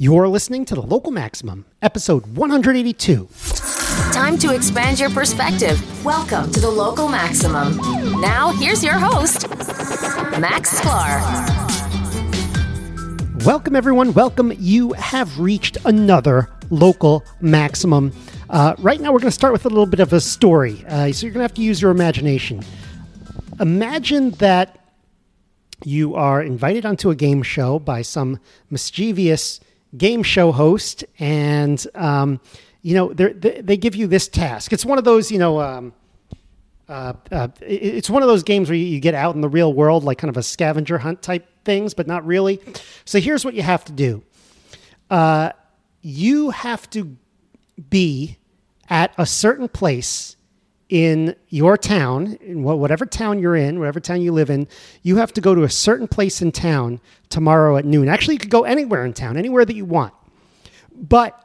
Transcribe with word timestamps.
You're 0.00 0.28
listening 0.28 0.64
to 0.66 0.76
the 0.76 0.80
Local 0.80 1.10
Maximum, 1.10 1.66
episode 1.82 2.24
182. 2.36 3.28
Time 4.12 4.38
to 4.38 4.54
expand 4.54 5.00
your 5.00 5.10
perspective. 5.10 6.04
Welcome 6.04 6.52
to 6.52 6.60
the 6.60 6.70
Local 6.70 7.08
Maximum. 7.08 7.78
Now, 8.20 8.52
here's 8.52 8.84
your 8.84 8.92
host, 8.96 9.48
Max 10.38 10.78
Sklar. 10.78 11.18
Welcome, 13.44 13.74
everyone. 13.74 14.12
Welcome. 14.12 14.52
You 14.60 14.92
have 14.92 15.40
reached 15.40 15.78
another 15.84 16.48
Local 16.70 17.24
Maximum. 17.40 18.12
Uh, 18.50 18.76
right 18.78 19.00
now, 19.00 19.10
we're 19.12 19.18
going 19.18 19.32
to 19.32 19.32
start 19.32 19.52
with 19.52 19.66
a 19.66 19.68
little 19.68 19.84
bit 19.84 19.98
of 19.98 20.12
a 20.12 20.20
story. 20.20 20.84
Uh, 20.86 21.10
so, 21.10 21.26
you're 21.26 21.32
going 21.32 21.40
to 21.40 21.48
have 21.48 21.54
to 21.54 21.62
use 21.62 21.82
your 21.82 21.90
imagination. 21.90 22.62
Imagine 23.58 24.30
that 24.32 24.78
you 25.84 26.14
are 26.14 26.40
invited 26.40 26.86
onto 26.86 27.10
a 27.10 27.16
game 27.16 27.42
show 27.42 27.80
by 27.80 28.02
some 28.02 28.38
mischievous 28.70 29.58
game 29.96 30.22
show 30.22 30.52
host, 30.52 31.04
and 31.18 31.84
um, 31.94 32.40
you 32.82 32.94
know 32.94 33.12
they 33.12 33.60
they 33.60 33.76
give 33.76 33.94
you 33.94 34.06
this 34.06 34.28
task. 34.28 34.72
It's 34.72 34.84
one 34.84 34.98
of 34.98 35.04
those 35.04 35.30
you 35.30 35.38
know. 35.38 35.60
Um, 35.60 35.92
uh, 36.88 37.12
uh, 37.30 37.48
it's 37.60 38.08
one 38.08 38.22
of 38.22 38.28
those 38.28 38.42
games 38.42 38.70
where 38.70 38.76
you 38.76 38.98
get 38.98 39.14
out 39.14 39.34
in 39.34 39.42
the 39.42 39.48
real 39.48 39.74
world, 39.74 40.04
like 40.04 40.16
kind 40.16 40.30
of 40.30 40.38
a 40.38 40.42
scavenger 40.42 40.96
hunt 40.96 41.20
type 41.20 41.46
things, 41.62 41.92
but 41.92 42.06
not 42.06 42.24
really. 42.24 42.60
So 43.04 43.20
here's 43.20 43.44
what 43.44 43.52
you 43.52 43.62
have 43.62 43.84
to 43.84 43.92
do. 43.92 44.22
Uh, 45.10 45.52
you 46.00 46.48
have 46.48 46.88
to 46.90 47.18
be 47.90 48.38
at 48.88 49.12
a 49.18 49.26
certain 49.26 49.68
place 49.68 50.36
in 50.88 51.36
your 51.48 51.76
town, 51.76 52.38
in 52.40 52.62
whatever 52.62 53.04
town 53.04 53.38
you're 53.38 53.56
in, 53.56 53.78
whatever 53.78 54.00
town 54.00 54.22
you 54.22 54.32
live 54.32 54.48
in, 54.48 54.66
you 55.02 55.16
have 55.16 55.32
to 55.34 55.40
go 55.40 55.54
to 55.54 55.62
a 55.62 55.70
certain 55.70 56.08
place 56.08 56.40
in 56.40 56.50
town 56.50 57.00
tomorrow 57.28 57.76
at 57.76 57.84
noon. 57.84 58.08
Actually, 58.08 58.34
you 58.34 58.40
could 58.40 58.50
go 58.50 58.64
anywhere 58.64 59.04
in 59.04 59.12
town, 59.12 59.36
anywhere 59.36 59.64
that 59.64 59.76
you 59.76 59.84
want. 59.84 60.14
But 60.94 61.40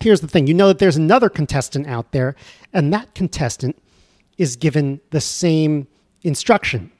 here's 0.00 0.20
the 0.20 0.28
thing 0.28 0.46
you 0.46 0.54
know 0.54 0.68
that 0.68 0.78
there's 0.78 0.96
another 0.96 1.28
contestant 1.28 1.86
out 1.86 2.12
there, 2.12 2.34
and 2.72 2.92
that 2.92 3.14
contestant 3.14 3.80
is 4.38 4.56
given 4.56 5.00
the 5.10 5.20
same 5.20 5.86
instruction. 6.22 6.90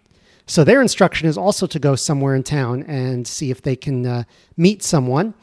So 0.46 0.64
their 0.64 0.80
instruction 0.80 1.28
is 1.28 1.36
also 1.36 1.66
to 1.66 1.78
go 1.78 1.94
somewhere 1.94 2.34
in 2.34 2.42
town 2.42 2.82
and 2.84 3.26
see 3.26 3.50
if 3.50 3.60
they 3.62 3.76
can 3.76 4.06
uh, 4.06 4.22
meet 4.56 4.82
someone. 4.82 5.34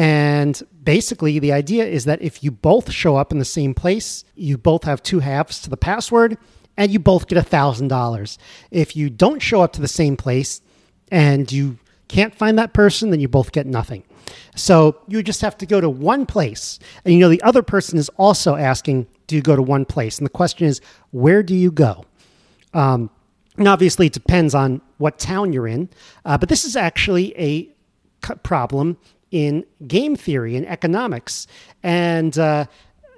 And 0.00 0.62
basically, 0.82 1.38
the 1.38 1.52
idea 1.52 1.84
is 1.84 2.06
that 2.06 2.22
if 2.22 2.42
you 2.42 2.50
both 2.50 2.90
show 2.90 3.16
up 3.16 3.32
in 3.32 3.38
the 3.38 3.44
same 3.44 3.74
place, 3.74 4.24
you 4.34 4.56
both 4.56 4.84
have 4.84 5.02
two 5.02 5.18
halves 5.18 5.60
to 5.60 5.68
the 5.68 5.76
password 5.76 6.38
and 6.78 6.90
you 6.90 6.98
both 6.98 7.26
get 7.26 7.36
$1,000. 7.36 8.38
If 8.70 8.96
you 8.96 9.10
don't 9.10 9.42
show 9.42 9.60
up 9.60 9.74
to 9.74 9.82
the 9.82 9.86
same 9.86 10.16
place 10.16 10.62
and 11.12 11.52
you 11.52 11.76
can't 12.08 12.34
find 12.34 12.58
that 12.58 12.72
person, 12.72 13.10
then 13.10 13.20
you 13.20 13.28
both 13.28 13.52
get 13.52 13.66
nothing. 13.66 14.02
So 14.56 14.98
you 15.06 15.22
just 15.22 15.42
have 15.42 15.58
to 15.58 15.66
go 15.66 15.82
to 15.82 15.90
one 15.90 16.24
place. 16.24 16.78
And 17.04 17.12
you 17.12 17.20
know, 17.20 17.28
the 17.28 17.42
other 17.42 17.62
person 17.62 17.98
is 17.98 18.08
also 18.16 18.56
asking, 18.56 19.06
Do 19.26 19.36
you 19.36 19.42
go 19.42 19.54
to 19.54 19.60
one 19.60 19.84
place? 19.84 20.16
And 20.16 20.24
the 20.24 20.30
question 20.30 20.66
is, 20.66 20.80
Where 21.10 21.42
do 21.42 21.54
you 21.54 21.70
go? 21.70 22.06
Um, 22.72 23.10
and 23.58 23.68
obviously, 23.68 24.06
it 24.06 24.14
depends 24.14 24.54
on 24.54 24.80
what 24.96 25.18
town 25.18 25.52
you're 25.52 25.68
in. 25.68 25.90
Uh, 26.24 26.38
but 26.38 26.48
this 26.48 26.64
is 26.64 26.74
actually 26.74 27.38
a 27.38 27.68
problem 28.42 28.96
in 29.30 29.64
game 29.86 30.16
theory 30.16 30.56
and 30.56 30.66
economics. 30.66 31.46
And 31.82 32.38
uh, 32.38 32.66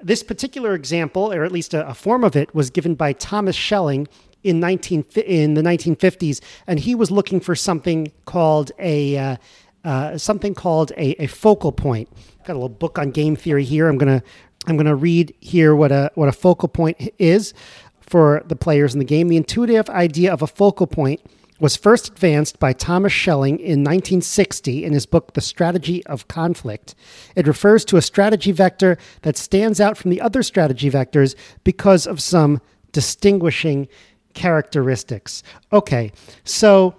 this 0.03 0.23
particular 0.23 0.75
example, 0.75 1.33
or 1.33 1.45
at 1.45 1.53
least 1.53 1.75
a, 1.75 1.87
a, 1.89 1.95
form 1.95 2.25
of 2.25 2.37
it, 2.37 2.55
was 2.55 2.71
given 2.71 2.95
by 2.95 3.13
Thomas 3.13 3.57
Schelling 3.57 4.09
in 4.43 4.61
19 4.61 5.05
in 5.25 5.55
the 5.55 5.63
1950s, 5.63 6.41
and 6.67 6.81
he 6.81 6.95
was 6.95 7.11
looking 7.11 7.41
for 7.41 7.55
something 7.55 8.13
called 8.25 8.73
a 8.79 9.17
uh, 9.17 9.37
uh, 9.85 10.19
something 10.19 10.55
called 10.55 10.93
a, 10.97 11.23
a, 11.23 11.27
focal 11.27 11.73
point. 11.73 12.09
Got 12.45 12.55
a 12.55 12.55
little 12.55 12.69
book 12.69 12.99
on 12.99 13.11
game 13.11 13.37
theory 13.37 13.65
here. 13.65 13.89
I'm 13.89 13.99
gonna 13.99 14.23
I'm 14.67 14.77
gonna 14.77 14.97
read 14.97 15.35
here 15.41 15.75
what 15.75 15.93
a 15.93 16.11
what 16.15 16.29
a 16.29 16.33
focal 16.33 16.69
point 16.69 17.13
is 17.19 17.55
for 18.01 18.43
the 18.47 18.57
players 18.57 18.95
in 18.95 18.99
the 18.99 19.05
game. 19.05 19.29
The 19.29 19.37
intuitive 19.37 19.89
idea 19.91 20.33
of 20.33 20.43
a 20.43 20.47
focal 20.47 20.87
point 20.87 21.21
was 21.63 21.77
first 21.77 22.09
advanced 22.09 22.59
by 22.59 22.73
Thomas 22.73 23.13
Schelling 23.13 23.61
in 23.61 23.85
1960 23.85 24.85
in 24.85 24.93
his 24.93 25.07
book 25.07 25.35
The 25.35 25.41
Strategy 25.41 26.05
of 26.07 26.27
Conflict. 26.27 26.97
It 27.37 27.47
refers 27.47 27.85
to 27.85 27.97
a 27.97 28.03
strategy 28.03 28.51
vector 28.51 28.99
that 29.23 29.37
stands 29.37 29.81
out 29.81 29.97
from 29.97 30.11
the 30.11 30.21
other 30.21 30.43
strategy 30.43 30.91
vectors 30.91 31.37
because 31.63 32.05
of 32.05 32.21
some 32.21 32.61
distinguishing 32.91 33.87
characteristics. 34.35 35.45
Okay, 35.73 36.11
so 36.43 36.97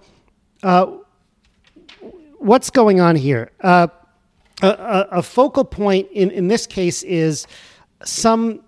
uh, 0.63 0.85
what's 2.37 2.69
going 2.69 3.01
on 3.01 3.17
here? 3.17 3.51
Uh, 3.59 3.87
a, 4.61 5.07
a, 5.11 5.21
focal 5.21 5.65
point 5.65 6.07
in, 6.13 6.31
in 6.31 6.47
this 6.47 6.65
case 6.67 7.03
is 7.03 7.47
some 8.05 8.61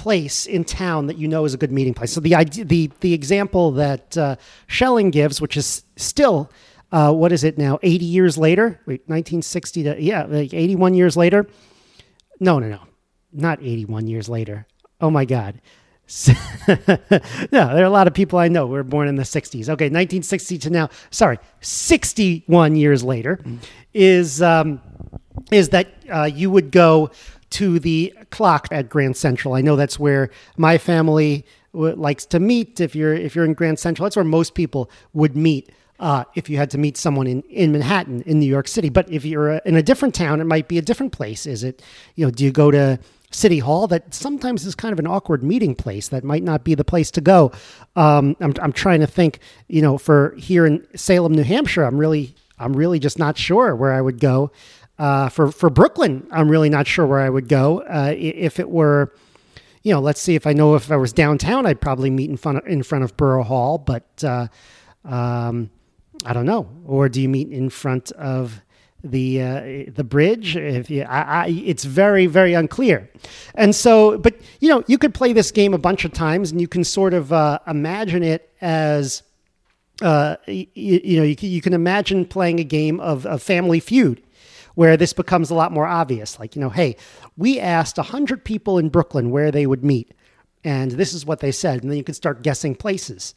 place 0.00 0.46
in 0.46 0.64
town 0.64 1.08
that 1.08 1.18
you 1.18 1.28
know 1.28 1.44
is 1.44 1.52
a 1.52 1.58
good 1.58 1.70
meeting 1.70 1.92
place. 1.92 2.10
So 2.12 2.20
the 2.20 2.34
idea, 2.34 2.64
the 2.64 2.90
the 3.00 3.12
example 3.12 3.72
that 3.72 4.16
uh, 4.16 4.36
Schelling 4.66 5.10
gives, 5.10 5.42
which 5.42 5.58
is 5.58 5.84
still 5.96 6.50
uh, 6.90 7.12
what 7.12 7.32
is 7.32 7.44
it 7.44 7.58
now? 7.58 7.78
Eighty 7.82 8.06
years 8.06 8.38
later? 8.38 8.80
Wait, 8.86 9.06
nineteen 9.08 9.42
sixty 9.42 9.82
to 9.82 10.00
yeah, 10.00 10.24
like 10.24 10.54
eighty 10.54 10.74
one 10.74 10.94
years 10.94 11.18
later. 11.18 11.46
No, 12.40 12.58
no, 12.58 12.68
no, 12.68 12.80
not 13.30 13.60
eighty 13.60 13.84
one 13.84 14.06
years 14.06 14.26
later. 14.26 14.66
Oh 15.02 15.10
my 15.10 15.26
God. 15.26 15.60
no, 16.66 16.74
there 17.52 17.82
are 17.82 17.84
a 17.84 17.90
lot 17.90 18.08
of 18.08 18.14
people 18.14 18.38
I 18.38 18.48
know 18.48 18.66
who 18.66 18.72
were 18.72 18.82
born 18.82 19.06
in 19.06 19.14
the 19.14 19.22
60s. 19.22 19.68
Okay, 19.68 19.84
1960 19.84 20.58
to 20.58 20.70
now, 20.70 20.90
sorry, 21.12 21.38
61 21.60 22.74
years 22.74 23.04
later, 23.04 23.36
mm. 23.36 23.58
is 23.94 24.42
um, 24.42 24.80
is 25.52 25.68
that 25.68 25.86
uh, 26.12 26.24
you 26.24 26.50
would 26.50 26.72
go 26.72 27.12
to 27.50 27.78
the 27.78 28.14
clock 28.30 28.68
at 28.70 28.88
Grand 28.88 29.16
Central. 29.16 29.54
I 29.54 29.60
know 29.60 29.76
that's 29.76 29.98
where 29.98 30.30
my 30.56 30.78
family 30.78 31.44
likes 31.72 32.26
to 32.26 32.40
meet. 32.40 32.80
If 32.80 32.94
you're 32.94 33.14
if 33.14 33.34
you're 33.34 33.44
in 33.44 33.54
Grand 33.54 33.78
Central, 33.78 34.04
that's 34.04 34.16
where 34.16 34.24
most 34.24 34.54
people 34.54 34.90
would 35.12 35.36
meet. 35.36 35.70
Uh, 35.98 36.24
if 36.34 36.48
you 36.48 36.56
had 36.56 36.70
to 36.70 36.78
meet 36.78 36.96
someone 36.96 37.26
in, 37.26 37.42
in 37.42 37.72
Manhattan, 37.72 38.22
in 38.22 38.40
New 38.40 38.46
York 38.46 38.66
City, 38.66 38.88
but 38.88 39.10
if 39.12 39.22
you're 39.22 39.56
uh, 39.56 39.60
in 39.66 39.76
a 39.76 39.82
different 39.82 40.14
town, 40.14 40.40
it 40.40 40.44
might 40.44 40.66
be 40.66 40.78
a 40.78 40.82
different 40.82 41.12
place. 41.12 41.44
Is 41.44 41.62
it, 41.62 41.82
you 42.14 42.24
know, 42.24 42.30
do 42.30 42.42
you 42.42 42.50
go 42.50 42.70
to 42.70 42.98
City 43.30 43.58
Hall? 43.58 43.86
That 43.86 44.14
sometimes 44.14 44.64
is 44.64 44.74
kind 44.74 44.94
of 44.94 44.98
an 44.98 45.06
awkward 45.06 45.44
meeting 45.44 45.74
place. 45.74 46.08
That 46.08 46.24
might 46.24 46.42
not 46.42 46.64
be 46.64 46.74
the 46.74 46.84
place 46.84 47.10
to 47.10 47.20
go. 47.20 47.52
Um, 47.96 48.34
I'm, 48.40 48.54
I'm 48.62 48.72
trying 48.72 49.00
to 49.00 49.06
think, 49.06 49.40
you 49.68 49.82
know, 49.82 49.98
for 49.98 50.34
here 50.38 50.64
in 50.64 50.86
Salem, 50.96 51.34
New 51.34 51.42
Hampshire, 51.42 51.84
I'm 51.84 51.98
really, 51.98 52.34
I'm 52.58 52.72
really 52.72 52.98
just 52.98 53.18
not 53.18 53.36
sure 53.36 53.76
where 53.76 53.92
I 53.92 54.00
would 54.00 54.20
go. 54.20 54.52
Uh, 55.00 55.30
for 55.30 55.50
for 55.50 55.70
Brooklyn, 55.70 56.26
I'm 56.30 56.50
really 56.50 56.68
not 56.68 56.86
sure 56.86 57.06
where 57.06 57.20
I 57.20 57.30
would 57.30 57.48
go. 57.48 57.80
Uh, 57.80 58.12
if 58.14 58.60
it 58.60 58.68
were, 58.68 59.14
you 59.82 59.94
know, 59.94 59.98
let's 59.98 60.20
see 60.20 60.34
if 60.34 60.46
I 60.46 60.52
know 60.52 60.74
if 60.74 60.92
I 60.92 60.96
was 60.96 61.14
downtown, 61.14 61.64
I'd 61.64 61.80
probably 61.80 62.10
meet 62.10 62.28
in 62.28 62.36
front 62.36 62.58
of, 62.58 62.66
in 62.66 62.82
front 62.82 63.04
of 63.04 63.16
Borough 63.16 63.42
Hall, 63.42 63.78
but 63.78 64.22
uh, 64.22 64.48
um, 65.06 65.70
I 66.26 66.34
don't 66.34 66.44
know. 66.44 66.68
Or 66.84 67.08
do 67.08 67.22
you 67.22 67.30
meet 67.30 67.48
in 67.48 67.70
front 67.70 68.12
of 68.12 68.60
the 69.02 69.40
uh, 69.40 69.90
the 69.90 70.04
bridge? 70.04 70.54
If 70.54 70.90
you, 70.90 71.04
I, 71.04 71.22
I, 71.22 71.46
it's 71.46 71.84
very 71.84 72.26
very 72.26 72.52
unclear. 72.52 73.08
And 73.54 73.74
so, 73.74 74.18
but 74.18 74.38
you 74.60 74.68
know, 74.68 74.84
you 74.86 74.98
could 74.98 75.14
play 75.14 75.32
this 75.32 75.50
game 75.50 75.72
a 75.72 75.78
bunch 75.78 76.04
of 76.04 76.12
times, 76.12 76.52
and 76.52 76.60
you 76.60 76.68
can 76.68 76.84
sort 76.84 77.14
of 77.14 77.32
uh, 77.32 77.58
imagine 77.66 78.22
it 78.22 78.52
as. 78.60 79.22
You, 80.02 80.66
you, 80.74 81.16
know, 81.18 81.24
you, 81.24 81.36
you 81.40 81.60
can 81.60 81.74
imagine 81.74 82.24
playing 82.24 82.58
a 82.58 82.64
game 82.64 83.00
of, 83.00 83.26
of 83.26 83.42
Family 83.42 83.80
Feud, 83.80 84.22
where 84.80 84.96
this 84.96 85.12
becomes 85.12 85.50
a 85.50 85.54
lot 85.54 85.72
more 85.72 85.86
obvious. 85.86 86.40
Like, 86.40 86.56
you 86.56 86.62
know, 86.62 86.70
hey, 86.70 86.96
we 87.36 87.60
asked 87.60 87.98
100 87.98 88.46
people 88.46 88.78
in 88.78 88.88
Brooklyn 88.88 89.28
where 89.28 89.50
they 89.50 89.66
would 89.66 89.84
meet, 89.84 90.14
and 90.64 90.92
this 90.92 91.12
is 91.12 91.26
what 91.26 91.40
they 91.40 91.52
said. 91.52 91.82
And 91.82 91.90
then 91.90 91.98
you 91.98 92.02
can 92.02 92.14
start 92.14 92.40
guessing 92.40 92.74
places. 92.74 93.34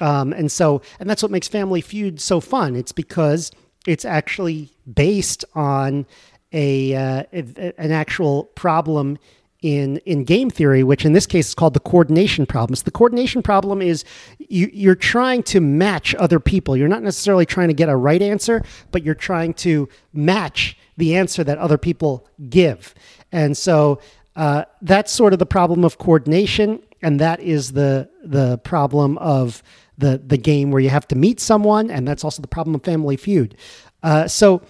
Um, 0.00 0.32
and 0.32 0.50
so, 0.50 0.82
and 0.98 1.08
that's 1.08 1.22
what 1.22 1.30
makes 1.30 1.46
Family 1.46 1.82
Feud 1.82 2.20
so 2.20 2.40
fun. 2.40 2.74
It's 2.74 2.90
because 2.90 3.52
it's 3.86 4.04
actually 4.04 4.70
based 4.92 5.44
on 5.54 6.04
a, 6.52 6.96
uh, 6.96 7.22
an 7.32 7.92
actual 7.92 8.46
problem 8.56 9.18
in 9.62 9.98
in 9.98 10.24
game 10.24 10.50
theory, 10.50 10.82
which 10.82 11.04
in 11.04 11.12
this 11.12 11.26
case 11.26 11.48
is 11.48 11.54
called 11.54 11.74
the 11.74 11.80
coordination 11.80 12.44
problem. 12.44 12.74
So 12.74 12.82
the 12.82 12.90
coordination 12.90 13.42
problem 13.42 13.80
is 13.80 14.04
you, 14.38 14.68
you're 14.72 14.94
trying 14.94 15.42
to 15.44 15.60
match 15.60 16.14
other 16.16 16.40
people. 16.40 16.76
You're 16.76 16.88
not 16.88 17.02
necessarily 17.02 17.46
trying 17.46 17.68
to 17.68 17.74
get 17.74 17.88
a 17.88 17.96
right 17.96 18.20
answer, 18.20 18.62
but 18.90 19.02
you're 19.04 19.14
trying 19.14 19.54
to 19.54 19.88
match 20.12 20.76
the 20.96 21.16
answer 21.16 21.42
that 21.44 21.58
other 21.58 21.78
people 21.78 22.26
give. 22.50 22.94
And 23.30 23.56
so 23.56 24.00
uh, 24.36 24.64
that's 24.82 25.12
sort 25.12 25.32
of 25.32 25.38
the 25.38 25.46
problem 25.46 25.84
of 25.84 25.98
coordination, 25.98 26.82
and 27.00 27.20
that 27.20 27.40
is 27.40 27.72
the 27.72 28.10
the 28.24 28.58
problem 28.58 29.16
of 29.18 29.62
the 29.96 30.20
the 30.24 30.36
game 30.36 30.70
where 30.70 30.80
you 30.80 30.90
have 30.90 31.06
to 31.08 31.16
meet 31.16 31.38
someone, 31.40 31.90
and 31.90 32.06
that's 32.06 32.24
also 32.24 32.42
the 32.42 32.48
problem 32.48 32.74
of 32.74 32.82
Family 32.82 33.16
Feud. 33.16 33.56
Uh, 34.02 34.26
so 34.26 34.62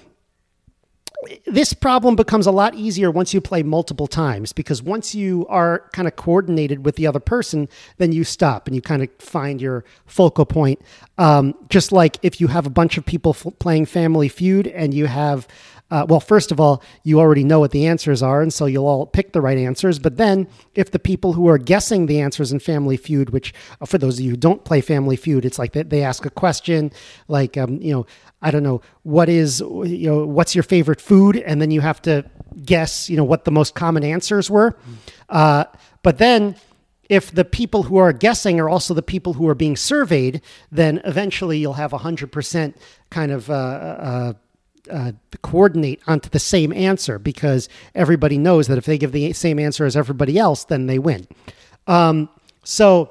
this 1.47 1.73
problem 1.73 2.17
becomes 2.17 2.47
a 2.47 2.50
lot 2.50 2.75
easier 2.75 3.11
once 3.11 3.32
you 3.32 3.41
play 3.41 3.62
multiple 3.62 4.06
times 4.06 4.53
because 4.53 4.82
once 4.82 5.14
you 5.14 5.47
are 5.49 5.88
kind 5.93 6.09
of 6.09 6.17
coordinated 6.17 6.85
with 6.85 6.97
the 6.97 7.06
other 7.06 7.20
person, 7.20 7.69
then 7.99 8.12
you 8.12 8.25
stop 8.25 8.67
and 8.67 8.75
you 8.75 8.82
kind 8.82 9.03
of 9.03 9.09
find 9.19 9.61
your 9.61 9.85
focal 10.06 10.44
point. 10.44 10.81
Um, 11.19 11.55
just 11.69 11.93
like 11.93 12.19
if 12.23 12.41
you 12.41 12.49
have 12.49 12.67
a 12.67 12.70
bunch 12.70 12.99
of 12.99 13.06
people 13.06 13.37
f- 13.38 13.53
playing 13.59 13.87
Family 13.87 14.29
Feud 14.29 14.67
and 14.67 14.93
you 14.93 15.06
have 15.06 15.47
uh, 15.93 16.06
well, 16.09 16.21
first 16.21 16.50
of 16.50 16.59
all, 16.59 16.83
you 17.03 17.21
already 17.21 17.44
know 17.44 17.61
what 17.61 17.71
the 17.71 17.85
answers 17.85 18.23
are, 18.23 18.41
and 18.41 18.50
so 18.50 18.65
you'll 18.65 18.87
all 18.87 19.05
pick 19.05 19.35
the 19.35 19.43
right 19.43 19.59
answers. 19.59 19.99
But 19.99 20.17
then, 20.17 20.49
if 20.75 20.91
the 20.91 20.99
people 20.99 21.35
who 21.35 21.49
are 21.49 21.59
guessing 21.59 22.06
the 22.06 22.19
answers 22.19 22.50
in 22.50 22.61
Family 22.61 22.97
Feud, 22.97 23.29
which 23.29 23.53
uh, 23.79 23.85
for 23.85 23.99
those 23.99 24.19
of 24.19 24.25
you 24.25 24.31
who 24.31 24.37
don't 24.39 24.65
play 24.65 24.81
Family 24.81 25.17
Feud, 25.17 25.44
it's 25.44 25.59
like 25.59 25.73
they, 25.73 25.83
they 25.83 26.03
ask 26.03 26.25
a 26.25 26.31
question 26.31 26.91
like, 27.29 27.59
um, 27.59 27.79
you 27.83 27.93
know, 27.93 28.06
I 28.41 28.50
don't 28.50 28.62
know, 28.62 28.81
what 29.03 29.29
is, 29.29 29.61
you 29.61 30.09
know, 30.09 30.25
what's 30.25 30.55
your 30.55 30.62
favorite 30.62 30.99
food? 30.99 31.37
And 31.37 31.61
then 31.61 31.71
you 31.71 31.83
have 31.83 32.00
to 32.03 32.25
guess, 32.65 33.11
you 33.11 33.19
know, 33.19 33.25
what 33.25 33.44
the 33.44 33.50
most 33.50 33.75
common 33.75 34.03
answers 34.03 34.49
were. 34.49 34.75
Uh, 35.29 35.65
but 36.03 36.17
then, 36.17 36.56
if 37.11 37.31
the 37.31 37.44
people 37.44 37.83
who 37.83 37.99
are 37.99 38.15
guessing 38.15 38.59
are 38.59 38.71
also 38.71 38.94
the 38.94 39.03
people 39.03 39.35
who 39.35 39.47
are 39.47 39.55
being 39.55 39.77
surveyed, 39.77 40.41
then 40.71 41.03
eventually 41.05 41.59
you'll 41.59 41.75
have 41.75 41.91
100% 41.91 42.75
kind 43.11 43.31
of 43.31 43.50
uh, 43.50 43.53
uh, 43.53 44.33
uh, 44.90 45.12
coordinate 45.43 46.00
onto 46.06 46.29
the 46.29 46.38
same 46.38 46.73
answer 46.73 47.19
because 47.19 47.69
everybody 47.94 48.38
knows 48.38 48.67
that 48.69 48.79
if 48.79 48.84
they 48.84 48.99
give 48.99 49.12
the 49.12 49.32
same 49.32 49.58
answer 49.58 49.84
as 49.84 49.96
everybody 49.96 50.38
else, 50.38 50.64
then 50.64 50.87
they 50.87 50.99
win. 50.99 51.26
Um, 51.87 52.29
so 52.64 53.11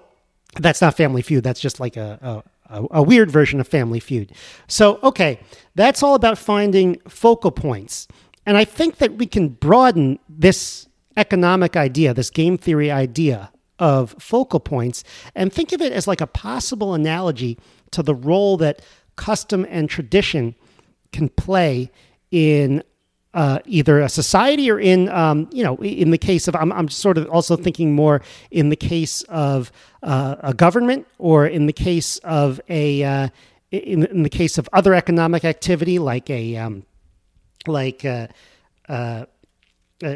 that's 0.60 0.82
not 0.82 0.96
Family 0.96 1.22
Feud. 1.22 1.44
That's 1.44 1.60
just 1.60 1.80
like 1.80 1.98
a, 1.98 2.44
a, 2.70 2.86
a 2.92 3.04
weird 3.04 3.32
version 3.32 3.60
of 3.60 3.68
Family 3.68 4.00
Feud. 4.00 4.34
So, 4.68 5.00
okay, 5.04 5.40
that's 5.76 6.04
all 6.04 6.16
about 6.16 6.38
finding 6.38 7.00
focal 7.08 7.52
points. 7.52 8.08
And 8.46 8.58
I 8.58 8.66
think 8.66 8.98
that 8.98 9.14
we 9.14 9.26
can 9.26 9.50
broaden 9.50 10.20
this 10.28 10.88
economic 11.18 11.76
idea, 11.76 12.14
this 12.14 12.30
game 12.30 12.58
theory 12.58 12.90
idea 12.92 13.52
of 13.80 14.16
focal 14.20 14.60
points, 14.60 15.04
and 15.36 15.52
think 15.52 15.72
of 15.72 15.82
it 15.82 15.92
as 15.92 16.08
like 16.08 16.22
a 16.22 16.28
possible 16.28 16.94
analogy 16.94 17.58
to 17.92 18.04
the 18.04 18.16
role 18.16 18.58
that 18.58 18.82
custom 19.16 19.66
and 19.70 19.90
tradition 19.90 20.56
can 21.12 21.30
play 21.30 21.92
in 22.32 22.84
uh, 23.34 23.60
either 23.66 24.00
a 24.00 24.10
society 24.10 24.70
or 24.70 24.80
in, 24.80 25.08
um, 25.10 25.50
you 25.52 25.64
know, 25.64 25.78
in 25.78 26.12
the 26.12 26.18
case 26.18 26.48
of, 26.48 26.56
I'm, 26.56 26.72
I'm 26.74 26.90
sort 26.90 27.18
of 27.18 27.30
also 27.30 27.56
thinking 27.56 27.96
more 27.96 28.22
in 28.50 28.70
the 28.70 28.76
case 28.76 29.22
of 29.24 29.72
uh, 30.04 30.36
a 30.42 30.54
government 30.54 31.08
or 31.18 31.46
in 31.46 31.66
the 31.66 31.74
case 31.74 32.18
of 32.20 32.60
a, 32.68 33.04
uh, 33.04 33.30
in, 33.72 34.04
in 34.06 34.24
the 34.24 34.30
case 34.30 34.58
of 34.58 34.68
other 34.74 34.94
economic 34.94 35.46
activity 35.46 35.98
like 35.98 36.30
a, 36.30 36.58
um, 36.58 36.86
like 37.68 38.04
a, 38.04 38.30
uh, 38.90 39.26
uh, 40.04 40.16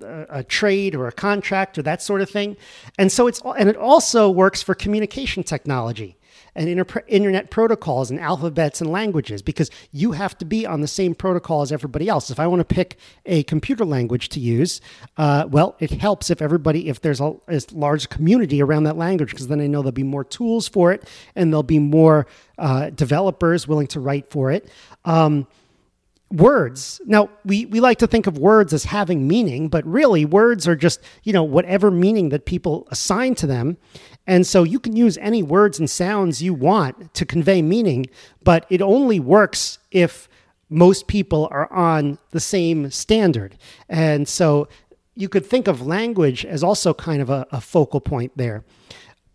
a, 0.00 0.26
a, 0.30 0.44
trade 0.44 0.94
or 0.94 1.06
a 1.06 1.12
contract 1.12 1.76
or 1.76 1.82
that 1.82 2.00
sort 2.00 2.22
of 2.22 2.30
thing. 2.30 2.56
And 2.98 3.12
so 3.12 3.26
it's, 3.26 3.42
and 3.58 3.68
it 3.68 3.76
also 3.76 4.30
works 4.30 4.62
for 4.62 4.74
communication 4.74 5.42
technology 5.42 6.16
and 6.56 6.68
inter- 6.68 7.04
internet 7.06 7.50
protocols 7.50 8.10
and 8.10 8.18
alphabets 8.18 8.80
and 8.80 8.90
languages 8.90 9.42
because 9.42 9.70
you 9.92 10.12
have 10.12 10.36
to 10.38 10.44
be 10.44 10.66
on 10.66 10.80
the 10.80 10.88
same 10.88 11.14
protocol 11.14 11.62
as 11.62 11.70
everybody 11.70 12.08
else. 12.08 12.30
If 12.30 12.40
I 12.40 12.46
want 12.46 12.60
to 12.60 12.74
pick 12.74 12.98
a 13.26 13.42
computer 13.44 13.84
language 13.84 14.30
to 14.30 14.40
use, 14.40 14.80
uh, 15.16 15.46
well, 15.48 15.76
it 15.78 15.90
helps 15.90 16.30
if 16.30 16.42
everybody, 16.42 16.88
if 16.88 17.00
there's 17.00 17.20
a, 17.20 17.34
a 17.48 17.60
large 17.72 18.08
community 18.08 18.62
around 18.62 18.84
that 18.84 18.96
language, 18.96 19.30
because 19.30 19.48
then 19.48 19.60
I 19.60 19.66
know 19.66 19.82
there'll 19.82 19.92
be 19.92 20.02
more 20.02 20.24
tools 20.24 20.66
for 20.66 20.92
it 20.92 21.08
and 21.34 21.52
there'll 21.52 21.62
be 21.62 21.78
more 21.78 22.26
uh, 22.58 22.90
developers 22.90 23.68
willing 23.68 23.86
to 23.88 24.00
write 24.00 24.30
for 24.30 24.50
it. 24.50 24.68
Um, 25.04 25.46
words 26.32 27.00
now 27.06 27.30
we, 27.44 27.66
we 27.66 27.78
like 27.78 27.98
to 27.98 28.06
think 28.06 28.26
of 28.26 28.36
words 28.36 28.72
as 28.72 28.82
having 28.82 29.28
meaning 29.28 29.68
but 29.68 29.86
really 29.86 30.24
words 30.24 30.66
are 30.66 30.74
just 30.74 31.00
you 31.22 31.32
know 31.32 31.44
whatever 31.44 31.88
meaning 31.88 32.30
that 32.30 32.46
people 32.46 32.86
assign 32.90 33.32
to 33.32 33.46
them 33.46 33.76
and 34.26 34.46
so 34.46 34.64
you 34.64 34.80
can 34.80 34.96
use 34.96 35.16
any 35.18 35.42
words 35.42 35.78
and 35.78 35.88
sounds 35.88 36.42
you 36.42 36.52
want 36.52 37.14
to 37.14 37.24
convey 37.24 37.62
meaning, 37.62 38.06
but 38.42 38.66
it 38.70 38.82
only 38.82 39.20
works 39.20 39.78
if 39.90 40.28
most 40.68 41.06
people 41.06 41.48
are 41.52 41.72
on 41.72 42.18
the 42.32 42.40
same 42.40 42.90
standard. 42.90 43.56
And 43.88 44.26
so 44.26 44.68
you 45.14 45.28
could 45.28 45.46
think 45.46 45.68
of 45.68 45.86
language 45.86 46.44
as 46.44 46.64
also 46.64 46.92
kind 46.92 47.22
of 47.22 47.30
a, 47.30 47.46
a 47.52 47.60
focal 47.60 48.00
point 48.00 48.32
there. 48.36 48.64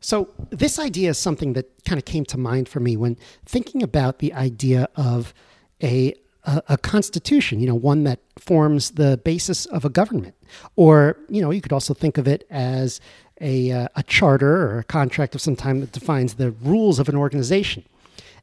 So, 0.03 0.29
this 0.49 0.79
idea 0.79 1.11
is 1.11 1.19
something 1.19 1.53
that 1.53 1.85
kind 1.85 1.99
of 1.99 2.05
came 2.05 2.25
to 2.25 2.37
mind 2.37 2.67
for 2.67 2.79
me 2.79 2.97
when 2.97 3.17
thinking 3.45 3.83
about 3.83 4.17
the 4.17 4.33
idea 4.33 4.89
of 4.95 5.31
a, 5.81 6.15
a, 6.43 6.63
a, 6.69 6.77
constitution, 6.77 7.59
you 7.59 7.67
know, 7.67 7.75
one 7.75 8.03
that 8.03 8.19
forms 8.37 8.91
the 8.91 9.19
basis 9.23 9.65
of 9.67 9.85
a 9.85 9.89
government. 9.89 10.35
Or, 10.75 11.17
you 11.29 11.41
know, 11.41 11.51
you 11.51 11.61
could 11.61 11.73
also 11.73 11.93
think 11.93 12.17
of 12.17 12.27
it 12.27 12.45
as 12.49 12.99
a, 13.39 13.71
uh, 13.71 13.87
a 13.95 14.03
charter 14.03 14.71
or 14.71 14.79
a 14.79 14.83
contract 14.83 15.35
of 15.35 15.41
some 15.41 15.55
time 15.55 15.81
that 15.81 15.91
defines 15.91 16.35
the 16.35 16.51
rules 16.51 16.99
of 16.99 17.09
an 17.09 17.15
organization. 17.15 17.85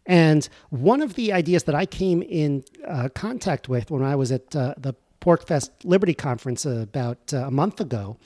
And 0.07 0.49
one 0.71 1.03
of 1.03 1.15
the 1.15 1.33
ideas 1.33 1.65
that 1.65 1.75
I 1.75 1.87
came 1.87 2.23
in 2.23 2.65
uh, 2.87 3.09
contact 3.15 3.69
with 3.69 3.91
when 3.91 4.03
I 4.03 4.17
was 4.17 4.33
at 4.33 4.57
uh, 4.57 4.75
the 4.79 4.95
PorcFest 5.21 5.71
Liberty 5.85 6.15
Conference 6.15 6.65
about 6.65 7.33
uh, 7.35 7.39
a 7.39 7.51
month 7.51 7.81
ago 7.81 8.17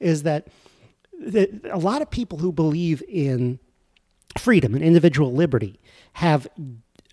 is 0.00 0.22
that 0.22 0.48
a 1.70 1.78
lot 1.78 2.02
of 2.02 2.10
people 2.10 2.38
who 2.38 2.52
believe 2.52 3.02
in 3.08 3.58
freedom 4.38 4.74
and 4.74 4.82
individual 4.82 5.32
liberty 5.32 5.80
have 6.14 6.46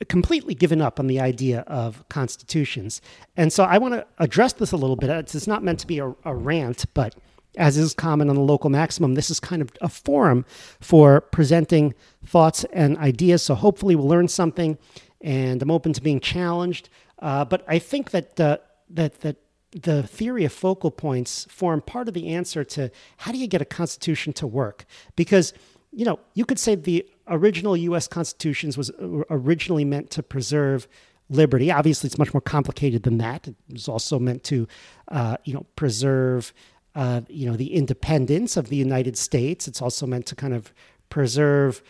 completely 0.10 0.54
given 0.56 0.82
up 0.82 1.00
on 1.00 1.08
the 1.08 1.20
idea 1.20 1.62
of 1.62 2.08
constitutions. 2.10 3.02
And 3.38 3.52
so 3.52 3.64
I 3.64 3.78
want 3.78 3.94
to 3.94 4.06
address 4.20 4.54
this 4.54 4.72
a 4.72 4.78
little 4.78 4.96
bit. 4.96 5.10
It's 5.10 5.48
not 5.48 5.64
meant 5.64 5.80
to 5.80 5.88
be 5.88 6.00
a, 6.00 6.14
a 6.26 6.36
rant, 6.36 6.86
but 6.94 7.16
as 7.58 7.78
is 7.78 7.94
common 7.94 8.30
on 8.30 8.36
the 8.36 8.42
local 8.42 8.70
maximum, 8.70 9.14
this 9.14 9.30
is 9.30 9.40
kind 9.40 9.62
of 9.62 9.70
a 9.82 9.90
forum 9.90 10.46
for 10.80 11.22
presenting 11.22 11.94
thoughts 12.26 12.64
and 12.74 12.98
ideas. 12.98 13.44
So 13.44 13.56
hopefully 13.56 13.96
we'll 13.96 14.08
learn 14.08 14.28
something, 14.28 14.78
and 15.22 15.62
I'm 15.62 15.72
open 15.72 15.94
to 15.94 16.02
being 16.02 16.20
challenged. 16.20 16.90
Uh, 17.20 17.46
but 17.46 17.64
I 17.68 17.80
think 17.80 18.12
that 18.12 18.40
uh, 18.40 18.58
that 18.90 19.22
that 19.22 19.38
the 19.72 20.04
theory 20.04 20.46
of 20.46 20.54
focal 20.54 20.92
points 20.92 21.46
form 21.50 21.82
part 21.82 22.08
of 22.08 22.14
the 22.14 22.30
answer 22.30 22.64
to 22.64 22.92
how 23.18 23.32
do 23.32 23.38
you 23.38 23.48
get 23.48 23.62
a 23.62 23.66
constitution 23.66 24.34
to 24.34 24.48
work? 24.48 24.86
Because 25.16 25.54
you 25.92 26.06
know 26.06 26.20
you 26.34 26.46
could 26.46 26.60
say 26.60 26.76
the 26.76 27.08
original 27.28 27.76
U.S. 27.78 28.08
constitutions 28.08 28.78
was 28.78 28.92
originally 29.30 29.86
meant 29.86 30.10
to 30.12 30.24
preserve 30.24 30.88
liberty. 31.30 31.72
Obviously, 31.72 32.08
it's 32.08 32.18
much 32.18 32.34
more 32.34 32.42
complicated 32.42 33.04
than 33.04 33.18
that. 33.20 33.48
It 33.48 33.56
was 33.72 33.88
also 33.88 34.20
meant 34.20 34.44
to, 34.46 34.68
uh, 35.10 35.38
you 35.44 35.54
know, 35.54 35.66
preserve 35.76 36.54
uh, 36.96 37.22
you 37.28 37.50
know, 37.50 37.56
the 37.56 37.74
independence 37.74 38.56
of 38.56 38.70
the 38.70 38.76
United 38.76 39.18
States. 39.18 39.68
It's 39.68 39.82
also 39.82 40.06
meant 40.06 40.26
to 40.28 40.36
kind 40.36 40.54
of 40.54 40.74
preserve 41.10 41.82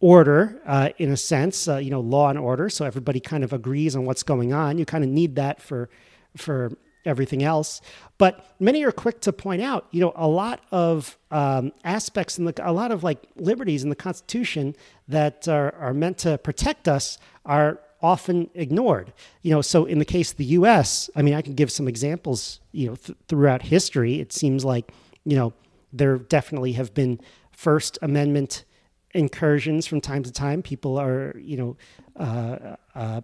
order 0.00 0.60
uh, 0.64 0.90
in 0.96 1.10
a 1.10 1.16
sense, 1.16 1.68
uh, 1.68 1.76
you 1.76 1.90
know, 1.90 2.00
law 2.00 2.30
and 2.30 2.38
order. 2.38 2.70
So 2.70 2.86
everybody 2.86 3.20
kind 3.20 3.44
of 3.44 3.52
agrees 3.52 3.94
on 3.94 4.06
what's 4.06 4.22
going 4.22 4.52
on. 4.52 4.78
You 4.78 4.86
kind 4.86 5.04
of 5.04 5.10
need 5.10 5.36
that 5.36 5.60
for 5.60 5.90
for 6.36 6.72
everything 7.04 7.42
else. 7.42 7.80
But 8.18 8.54
many 8.60 8.84
are 8.84 8.92
quick 8.92 9.20
to 9.22 9.32
point 9.32 9.62
out, 9.62 9.86
you 9.90 10.00
know, 10.00 10.12
a 10.14 10.28
lot 10.28 10.60
of 10.70 11.16
um, 11.30 11.72
aspects 11.84 12.38
in 12.38 12.44
the, 12.44 12.54
a 12.62 12.72
lot 12.72 12.92
of 12.92 13.02
like 13.02 13.22
liberties 13.36 13.82
in 13.82 13.88
the 13.88 13.96
Constitution 13.96 14.76
that 15.08 15.48
are, 15.48 15.74
are 15.76 15.94
meant 15.94 16.18
to 16.18 16.38
protect 16.38 16.88
us 16.88 17.18
are 17.44 17.80
often 18.02 18.50
ignored. 18.54 19.12
You 19.42 19.52
know, 19.52 19.62
so 19.62 19.84
in 19.84 19.98
the 19.98 20.04
case 20.04 20.32
of 20.32 20.36
the 20.38 20.44
U.S., 20.44 21.10
I 21.16 21.22
mean, 21.22 21.34
I 21.34 21.42
can 21.42 21.54
give 21.54 21.70
some 21.70 21.88
examples. 21.88 22.60
You 22.72 22.88
know, 22.88 22.94
th- 22.96 23.18
throughout 23.28 23.62
history, 23.62 24.20
it 24.20 24.32
seems 24.32 24.64
like 24.64 24.92
you 25.24 25.36
know 25.36 25.52
there 25.92 26.18
definitely 26.18 26.72
have 26.72 26.94
been 26.94 27.20
First 27.52 27.98
Amendment 28.02 28.64
incursions 29.12 29.86
from 29.86 30.00
time 30.00 30.22
to 30.22 30.32
time. 30.32 30.62
People 30.62 30.98
are 30.98 31.34
you 31.38 31.56
know. 31.56 31.76
Uh, 32.16 32.76
uh, 32.94 33.20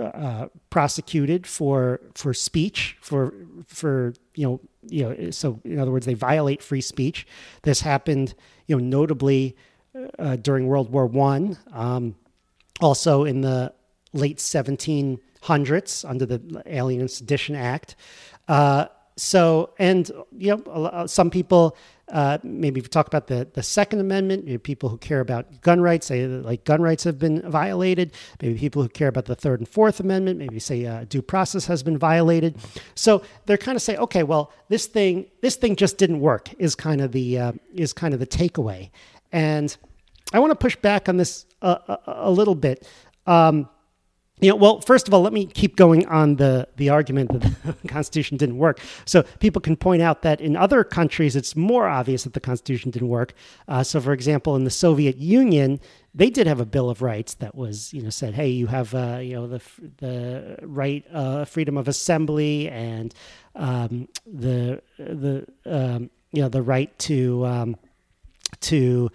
uh, 0.00 0.48
prosecuted 0.70 1.46
for 1.46 2.00
for 2.14 2.34
speech 2.34 2.96
for 3.00 3.34
for 3.66 4.14
you 4.34 4.46
know 4.46 4.60
you 4.88 5.04
know 5.04 5.30
so 5.30 5.60
in 5.64 5.78
other 5.78 5.90
words 5.90 6.06
they 6.06 6.14
violate 6.14 6.62
free 6.62 6.80
speech. 6.80 7.26
This 7.62 7.80
happened 7.80 8.34
you 8.66 8.76
know 8.76 8.84
notably 8.84 9.56
uh, 10.18 10.36
during 10.36 10.66
World 10.66 10.90
War 10.90 11.06
One. 11.06 11.58
Um, 11.72 12.14
also 12.80 13.24
in 13.24 13.42
the 13.42 13.72
late 14.12 14.38
1700s 14.38 16.08
under 16.08 16.26
the 16.26 16.62
Alien 16.66 17.02
and 17.02 17.10
Sedition 17.10 17.54
Act. 17.54 17.96
Uh, 18.48 18.86
so, 19.16 19.74
and 19.78 20.10
you 20.36 20.62
know, 20.66 21.06
some 21.06 21.30
people 21.30 21.76
uh, 22.10 22.38
maybe 22.42 22.80
if 22.80 22.84
we 22.84 22.88
talk 22.88 23.06
about 23.06 23.26
the, 23.26 23.48
the 23.52 23.62
Second 23.62 24.00
Amendment. 24.00 24.44
Maybe 24.44 24.58
people 24.58 24.88
who 24.88 24.98
care 24.98 25.20
about 25.20 25.60
gun 25.62 25.80
rights 25.80 26.06
say 26.06 26.26
like 26.26 26.64
gun 26.64 26.82
rights 26.82 27.04
have 27.04 27.18
been 27.18 27.48
violated. 27.50 28.12
Maybe 28.42 28.58
people 28.58 28.82
who 28.82 28.88
care 28.88 29.08
about 29.08 29.26
the 29.26 29.34
Third 29.34 29.60
and 29.60 29.68
Fourth 29.68 30.00
Amendment 30.00 30.38
maybe 30.38 30.58
say 30.58 30.86
uh, 30.86 31.04
due 31.04 31.22
process 31.22 31.66
has 31.66 31.82
been 31.82 31.98
violated. 31.98 32.56
So 32.94 33.22
they're 33.46 33.56
kind 33.56 33.76
of 33.76 33.82
say, 33.82 33.96
okay, 33.96 34.22
well, 34.22 34.52
this 34.68 34.86
thing 34.86 35.26
this 35.40 35.56
thing 35.56 35.76
just 35.76 35.98
didn't 35.98 36.20
work. 36.20 36.52
Is 36.58 36.74
kind 36.74 37.00
of 37.00 37.12
the 37.12 37.38
uh, 37.38 37.52
is 37.74 37.92
kind 37.92 38.14
of 38.14 38.20
the 38.20 38.26
takeaway. 38.26 38.90
And 39.32 39.76
I 40.32 40.38
want 40.38 40.50
to 40.50 40.56
push 40.56 40.76
back 40.76 41.08
on 41.08 41.16
this 41.16 41.46
a, 41.62 41.68
a, 41.68 41.98
a 42.06 42.30
little 42.30 42.54
bit. 42.54 42.86
Um, 43.26 43.68
you 44.40 44.50
know, 44.50 44.56
well, 44.56 44.80
first 44.80 45.06
of 45.06 45.14
all, 45.14 45.22
let 45.22 45.32
me 45.32 45.46
keep 45.46 45.76
going 45.76 46.06
on 46.06 46.36
the, 46.36 46.66
the 46.76 46.88
argument 46.88 47.32
that 47.32 47.80
the 47.82 47.88
Constitution 47.88 48.36
didn't 48.36 48.58
work. 48.58 48.80
So 49.04 49.22
people 49.38 49.60
can 49.60 49.76
point 49.76 50.02
out 50.02 50.22
that 50.22 50.40
in 50.40 50.56
other 50.56 50.84
countries, 50.84 51.36
it's 51.36 51.54
more 51.54 51.88
obvious 51.88 52.24
that 52.24 52.32
the 52.32 52.40
Constitution 52.40 52.90
didn't 52.90 53.08
work. 53.08 53.34
Uh, 53.68 53.82
so, 53.82 54.00
for 54.00 54.12
example, 54.12 54.56
in 54.56 54.64
the 54.64 54.70
Soviet 54.70 55.18
Union, 55.18 55.80
they 56.14 56.30
did 56.30 56.46
have 56.46 56.58
a 56.58 56.66
Bill 56.66 56.90
of 56.90 57.02
Rights 57.02 57.34
that 57.34 57.54
was, 57.54 57.92
you 57.92 58.02
know, 58.02 58.10
said, 58.10 58.34
hey, 58.34 58.48
you 58.48 58.66
have, 58.66 58.94
uh, 58.94 59.18
you 59.22 59.34
know, 59.34 59.46
the 59.46 59.60
the 59.98 60.56
right, 60.62 61.04
uh, 61.12 61.44
freedom 61.44 61.76
of 61.76 61.86
assembly, 61.86 62.68
and 62.68 63.14
um, 63.54 64.08
the 64.26 64.82
the 64.98 65.46
um, 65.66 66.10
you 66.32 66.42
know 66.42 66.48
the 66.48 66.62
right 66.62 66.96
to 67.00 67.46
um, 67.46 67.76
to 68.60 69.10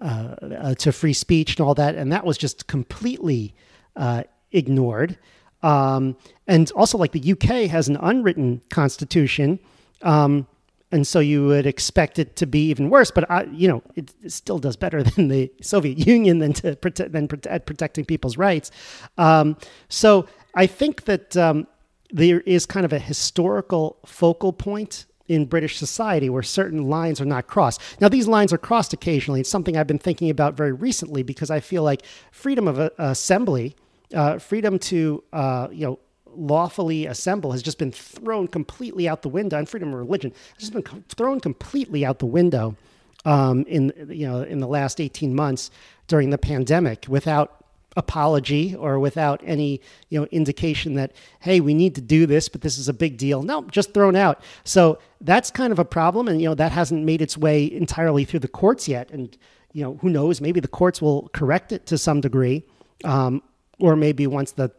uh, 0.00 0.34
uh, 0.58 0.74
to 0.74 0.92
free 0.92 1.12
speech 1.12 1.58
and 1.58 1.66
all 1.66 1.74
that, 1.74 1.94
and 1.94 2.12
that 2.12 2.26
was 2.26 2.36
just 2.36 2.66
completely 2.66 3.54
uh, 3.96 4.24
ignored. 4.54 5.18
Um, 5.62 6.16
and 6.46 6.70
also, 6.72 6.98
like 6.98 7.12
the 7.12 7.32
UK 7.32 7.70
has 7.70 7.88
an 7.88 7.96
unwritten 7.96 8.62
constitution, 8.70 9.58
um, 10.02 10.46
and 10.92 11.06
so 11.06 11.18
you 11.20 11.46
would 11.46 11.66
expect 11.66 12.18
it 12.18 12.36
to 12.36 12.46
be 12.46 12.68
even 12.68 12.90
worse. 12.90 13.10
But 13.10 13.30
I, 13.30 13.44
you 13.44 13.66
know, 13.68 13.82
it, 13.96 14.12
it 14.22 14.32
still 14.32 14.58
does 14.58 14.76
better 14.76 15.02
than 15.02 15.28
the 15.28 15.50
Soviet 15.62 16.06
Union 16.06 16.38
than 16.38 16.52
to 16.54 16.76
protect 16.76 17.12
than 17.12 17.28
protecting 17.28 18.04
people's 18.04 18.36
rights. 18.36 18.70
Um, 19.16 19.56
so 19.88 20.26
I 20.54 20.66
think 20.66 21.04
that 21.04 21.36
um, 21.36 21.66
there 22.10 22.40
is 22.40 22.66
kind 22.66 22.84
of 22.84 22.92
a 22.92 22.98
historical 22.98 23.98
focal 24.04 24.52
point 24.52 25.06
in 25.26 25.46
British 25.46 25.78
society 25.78 26.28
where 26.28 26.42
certain 26.42 26.88
lines 26.88 27.20
are 27.20 27.24
not 27.24 27.46
crossed. 27.46 27.80
Now, 28.00 28.08
these 28.08 28.28
lines 28.28 28.52
are 28.52 28.58
crossed 28.58 28.92
occasionally. 28.92 29.40
It's 29.40 29.48
something 29.48 29.76
I've 29.76 29.86
been 29.86 29.98
thinking 29.98 30.28
about 30.28 30.54
very 30.54 30.72
recently 30.72 31.22
because 31.22 31.50
I 31.50 31.60
feel 31.60 31.82
like 31.82 32.02
freedom 32.30 32.68
of 32.68 32.78
uh, 32.78 32.90
assembly 32.98 33.74
uh, 34.14 34.38
freedom 34.38 34.78
to 34.78 35.22
uh, 35.32 35.68
you 35.70 35.86
know 35.86 35.98
lawfully 36.36 37.06
assemble 37.06 37.52
has 37.52 37.62
just 37.62 37.78
been 37.78 37.92
thrown 37.92 38.48
completely 38.48 39.08
out 39.08 39.22
the 39.22 39.28
window, 39.28 39.58
and 39.58 39.68
freedom 39.68 39.92
of 39.92 39.98
religion 39.98 40.32
has 40.54 40.60
just 40.60 40.72
been 40.72 40.82
co- 40.82 41.02
thrown 41.08 41.40
completely 41.40 42.04
out 42.04 42.18
the 42.18 42.26
window 42.26 42.76
um, 43.24 43.64
in 43.66 43.92
you 44.08 44.26
know 44.26 44.42
in 44.42 44.60
the 44.60 44.68
last 44.68 45.00
eighteen 45.00 45.34
months 45.34 45.70
during 46.06 46.30
the 46.30 46.38
pandemic 46.38 47.06
without 47.08 47.64
apology 47.96 48.74
or 48.74 48.98
without 48.98 49.40
any 49.44 49.80
you 50.08 50.18
know 50.18 50.26
indication 50.32 50.94
that 50.94 51.12
hey 51.40 51.60
we 51.60 51.72
need 51.72 51.94
to 51.94 52.00
do 52.00 52.26
this 52.26 52.48
but 52.48 52.60
this 52.60 52.78
is 52.78 52.88
a 52.88 52.92
big 52.92 53.16
deal. 53.16 53.42
No 53.42 53.62
just 53.64 53.94
thrown 53.94 54.16
out. 54.16 54.42
So 54.64 54.98
that's 55.20 55.50
kind 55.50 55.72
of 55.72 55.78
a 55.78 55.84
problem 55.84 56.28
and 56.28 56.40
you 56.40 56.48
know 56.48 56.54
that 56.54 56.72
hasn't 56.72 57.04
made 57.04 57.22
its 57.22 57.38
way 57.38 57.64
entirely 57.64 58.24
through 58.24 58.40
the 58.40 58.48
courts 58.48 58.88
yet. 58.88 59.10
And 59.10 59.36
you 59.72 59.82
know 59.82 59.96
who 60.00 60.10
knows? 60.10 60.40
Maybe 60.40 60.60
the 60.60 60.68
courts 60.68 61.00
will 61.00 61.28
correct 61.32 61.72
it 61.72 61.86
to 61.86 61.98
some 61.98 62.20
degree. 62.20 62.64
Um, 63.04 63.42
or 63.78 63.96
maybe 63.96 64.26
once 64.26 64.52
the 64.52 64.70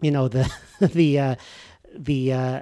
you 0.00 0.10
know 0.10 0.28
the 0.28 0.50
the 0.80 1.18
uh, 1.18 1.34
the 1.94 2.32
uh, 2.32 2.60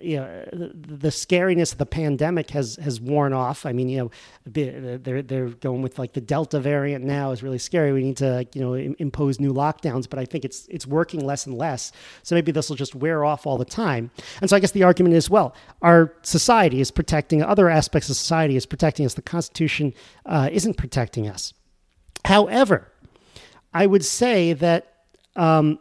you 0.00 0.16
know 0.16 0.44
the, 0.52 1.08
scariness 1.08 1.72
of 1.72 1.78
the 1.78 1.86
pandemic 1.86 2.50
has 2.50 2.76
has 2.76 3.00
worn 3.00 3.32
off. 3.32 3.66
I 3.66 3.72
mean, 3.72 3.88
you 3.88 3.98
know, 3.98 4.10
they're 4.46 5.22
they're 5.22 5.48
going 5.48 5.82
with 5.82 5.98
like 5.98 6.12
the 6.12 6.20
Delta 6.20 6.60
variant 6.60 7.04
now 7.04 7.30
is 7.32 7.42
really 7.42 7.58
scary. 7.58 7.92
We 7.92 8.02
need 8.02 8.16
to 8.18 8.46
you 8.52 8.60
know 8.60 8.74
impose 8.74 9.40
new 9.40 9.52
lockdowns, 9.52 10.08
but 10.08 10.18
I 10.18 10.24
think 10.24 10.44
it's 10.44 10.66
it's 10.68 10.86
working 10.86 11.24
less 11.24 11.46
and 11.46 11.56
less. 11.56 11.92
So 12.22 12.34
maybe 12.34 12.52
this 12.52 12.68
will 12.68 12.76
just 12.76 12.94
wear 12.94 13.24
off 13.24 13.46
all 13.46 13.58
the 13.58 13.64
time. 13.64 14.10
And 14.40 14.48
so 14.48 14.56
I 14.56 14.60
guess 14.60 14.72
the 14.72 14.84
argument 14.84 15.14
is, 15.14 15.28
well, 15.28 15.54
our 15.82 16.14
society 16.22 16.80
is 16.80 16.90
protecting 16.90 17.42
other 17.42 17.68
aspects 17.68 18.08
of 18.08 18.16
society 18.16 18.56
is 18.56 18.66
protecting 18.66 19.06
us. 19.06 19.14
The 19.14 19.22
Constitution 19.22 19.94
uh, 20.26 20.48
isn't 20.52 20.74
protecting 20.74 21.28
us. 21.28 21.54
However, 22.24 22.92
I 23.72 23.86
would 23.86 24.04
say 24.04 24.52
that 24.54 24.87
um, 25.38 25.78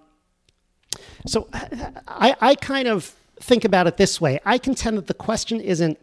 so 1.26 1.50
I, 2.08 2.36
I 2.40 2.56
kind 2.56 2.88
of 2.88 3.14
think 3.40 3.66
about 3.66 3.88
it 3.88 3.98
this 3.98 4.22
way. 4.22 4.40
I 4.46 4.58
contend 4.58 4.98
that 4.98 5.08
the 5.08 5.14
question 5.14 5.60
isn't 5.60 6.00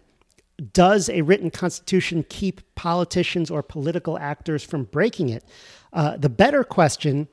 does 0.73 1.09
a 1.09 1.23
written 1.23 1.51
constitution 1.51 2.25
keep 2.29 2.61
politicians 2.75 3.51
or 3.51 3.63
political 3.63 4.19
actors 4.19 4.63
from 4.63 4.85
breaking 4.85 5.29
it? 5.29 5.45
Uh, 5.93 6.17
the 6.17 6.29
better 6.29 6.63
question 6.63 7.29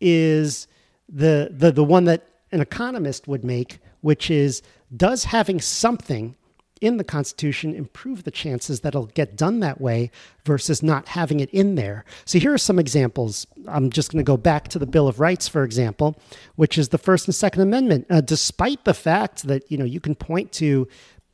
is 0.00 0.66
the, 1.08 1.48
the, 1.52 1.70
the 1.70 1.84
one 1.84 2.04
that 2.04 2.26
an 2.50 2.60
economist 2.60 3.28
would 3.28 3.44
make, 3.44 3.78
which 4.00 4.30
is 4.30 4.62
does 4.96 5.24
having 5.24 5.60
something 5.60 6.34
in 6.80 6.96
the 6.96 7.04
Constitution 7.04 7.74
improve 7.74 8.24
the 8.24 8.30
chances 8.30 8.80
that 8.80 8.88
it'll 8.88 9.06
get 9.06 9.36
done 9.36 9.60
that 9.60 9.80
way 9.80 10.10
versus 10.44 10.82
not 10.82 11.08
having 11.08 11.40
it 11.40 11.50
in 11.50 11.74
there. 11.74 12.04
So 12.24 12.38
here 12.38 12.52
are 12.52 12.58
some 12.58 12.78
examples. 12.78 13.46
I'm 13.66 13.90
just 13.90 14.10
going 14.10 14.24
to 14.24 14.28
go 14.28 14.36
back 14.36 14.68
to 14.68 14.78
the 14.78 14.86
Bill 14.86 15.08
of 15.08 15.20
Rights, 15.20 15.48
for 15.48 15.64
example, 15.64 16.16
which 16.56 16.78
is 16.78 16.88
the 16.88 16.98
First 16.98 17.26
and 17.26 17.34
Second 17.34 17.62
Amendment. 17.62 18.06
Uh, 18.08 18.20
despite 18.20 18.84
the 18.84 18.94
fact 18.94 19.46
that 19.46 19.70
you 19.70 19.78
know 19.78 19.84
you 19.84 20.00
can 20.00 20.14
point 20.14 20.52
to 20.52 20.88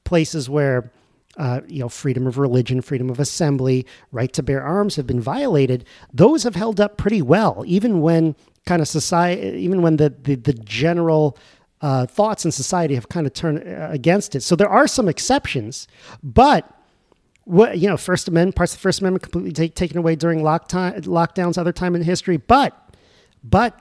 places 0.04 0.50
where 0.50 0.90
uh, 1.36 1.60
you 1.66 1.80
know, 1.80 1.88
freedom 1.88 2.26
of 2.26 2.38
religion, 2.38 2.80
freedom 2.80 3.10
of 3.10 3.18
assembly, 3.18 3.86
right 4.12 4.32
to 4.32 4.42
bear 4.42 4.62
arms 4.62 4.96
have 4.96 5.06
been 5.06 5.20
violated. 5.20 5.84
Those 6.12 6.44
have 6.44 6.54
held 6.54 6.80
up 6.80 6.96
pretty 6.96 7.22
well, 7.22 7.64
even 7.66 8.00
when 8.00 8.36
kind 8.66 8.80
of 8.80 8.88
society, 8.88 9.58
even 9.58 9.82
when 9.82 9.96
the 9.96 10.10
the, 10.10 10.36
the 10.36 10.52
general 10.52 11.36
uh, 11.84 12.06
thoughts 12.06 12.46
in 12.46 12.50
society 12.50 12.94
have 12.94 13.10
kind 13.10 13.26
of 13.26 13.34
turned 13.34 13.58
uh, 13.58 13.88
against 13.90 14.34
it. 14.34 14.40
So 14.40 14.56
there 14.56 14.70
are 14.70 14.88
some 14.88 15.06
exceptions, 15.06 15.86
but 16.22 16.62
what 17.44 17.78
you 17.78 17.86
know, 17.86 17.98
First 17.98 18.26
Amendment 18.26 18.56
parts 18.56 18.72
of 18.72 18.78
the 18.78 18.82
First 18.82 19.00
Amendment 19.00 19.22
completely 19.22 19.52
take, 19.52 19.74
taken 19.74 19.98
away 19.98 20.16
during 20.16 20.40
lockdowns, 20.40 21.58
other 21.58 21.72
time 21.72 21.94
in 21.94 22.00
history. 22.00 22.38
But 22.38 22.72
but 23.44 23.78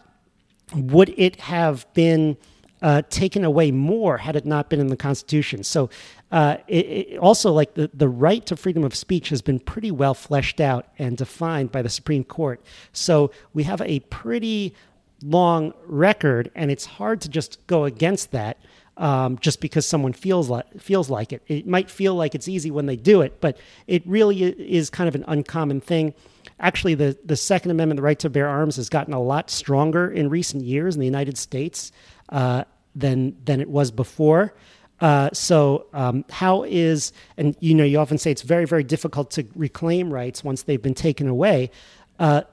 would 0.75 1.13
it 1.15 1.39
have 1.39 1.85
been 1.93 2.35
uh, 2.81 3.03
taken 3.09 3.45
away 3.45 3.71
more 3.71 4.17
had 4.17 4.35
it 4.35 4.45
not 4.45 4.69
been 4.69 4.81
in 4.81 4.87
the 4.87 4.97
Constitution? 4.97 5.63
So 5.63 5.89
uh, 6.29 6.57
it, 6.67 6.85
it 6.85 7.17
also 7.19 7.53
like 7.53 7.75
the, 7.75 7.89
the 7.93 8.09
right 8.09 8.45
to 8.47 8.57
freedom 8.57 8.83
of 8.83 8.93
speech 8.95 9.29
has 9.29 9.41
been 9.41 9.61
pretty 9.61 9.91
well 9.91 10.13
fleshed 10.13 10.59
out 10.59 10.87
and 10.99 11.15
defined 11.15 11.71
by 11.71 11.81
the 11.81 11.89
Supreme 11.89 12.25
Court. 12.25 12.59
So 12.91 13.31
we 13.53 13.63
have 13.63 13.79
a 13.79 14.01
pretty 14.01 14.75
long 15.23 15.73
record, 15.85 16.51
and 16.55 16.69
it's 16.71 16.85
hard 16.85 17.21
to 17.21 17.29
just 17.29 17.65
go 17.67 17.85
against 17.85 18.31
that 18.31 18.57
um, 18.97 19.37
just 19.39 19.59
because 19.59 19.85
someone 19.85 20.13
feels 20.13 20.49
like 20.49 20.79
feels 20.79 21.09
like 21.09 21.33
it. 21.33 21.41
It 21.47 21.67
might 21.67 21.89
feel 21.89 22.15
like 22.15 22.35
it's 22.35 22.47
easy 22.47 22.71
when 22.71 22.85
they 22.85 22.95
do 22.95 23.21
it, 23.21 23.41
but 23.41 23.57
it 23.87 24.03
really 24.05 24.43
is 24.43 24.89
kind 24.89 25.07
of 25.07 25.15
an 25.15 25.25
uncommon 25.27 25.81
thing. 25.81 26.13
Actually, 26.59 26.95
the 26.95 27.17
the 27.25 27.35
Second 27.35 27.71
Amendment, 27.71 27.97
the 27.97 28.03
right 28.03 28.19
to 28.19 28.29
bear 28.29 28.47
arms, 28.47 28.75
has 28.75 28.89
gotten 28.89 29.13
a 29.13 29.21
lot 29.21 29.49
stronger 29.49 30.11
in 30.11 30.29
recent 30.29 30.63
years 30.63 30.95
in 30.95 30.99
the 30.99 31.07
United 31.07 31.37
States 31.37 31.91
uh, 32.29 32.63
than 32.95 33.35
than 33.45 33.61
it 33.61 33.69
was 33.69 33.91
before. 33.91 34.53
Uh, 34.99 35.29
so 35.33 35.87
um, 35.93 36.23
how 36.29 36.63
is 36.63 37.11
and 37.35 37.57
you 37.59 37.73
know 37.73 37.83
you 37.83 37.97
often 37.97 38.17
say 38.17 38.31
it's 38.31 38.43
very 38.43 38.65
very 38.65 38.83
difficult 38.83 39.31
to 39.31 39.45
reclaim 39.55 40.13
rights 40.13 40.43
once 40.43 40.63
they've 40.63 40.81
been 40.81 40.93
taken 40.93 41.27
away. 41.27 41.71
Uh, 42.19 42.43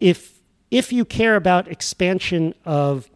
if 0.00 0.35
if 0.70 0.92
you 0.92 1.04
care 1.04 1.36
about 1.36 1.68
expansion 1.68 2.54
of 2.64 3.08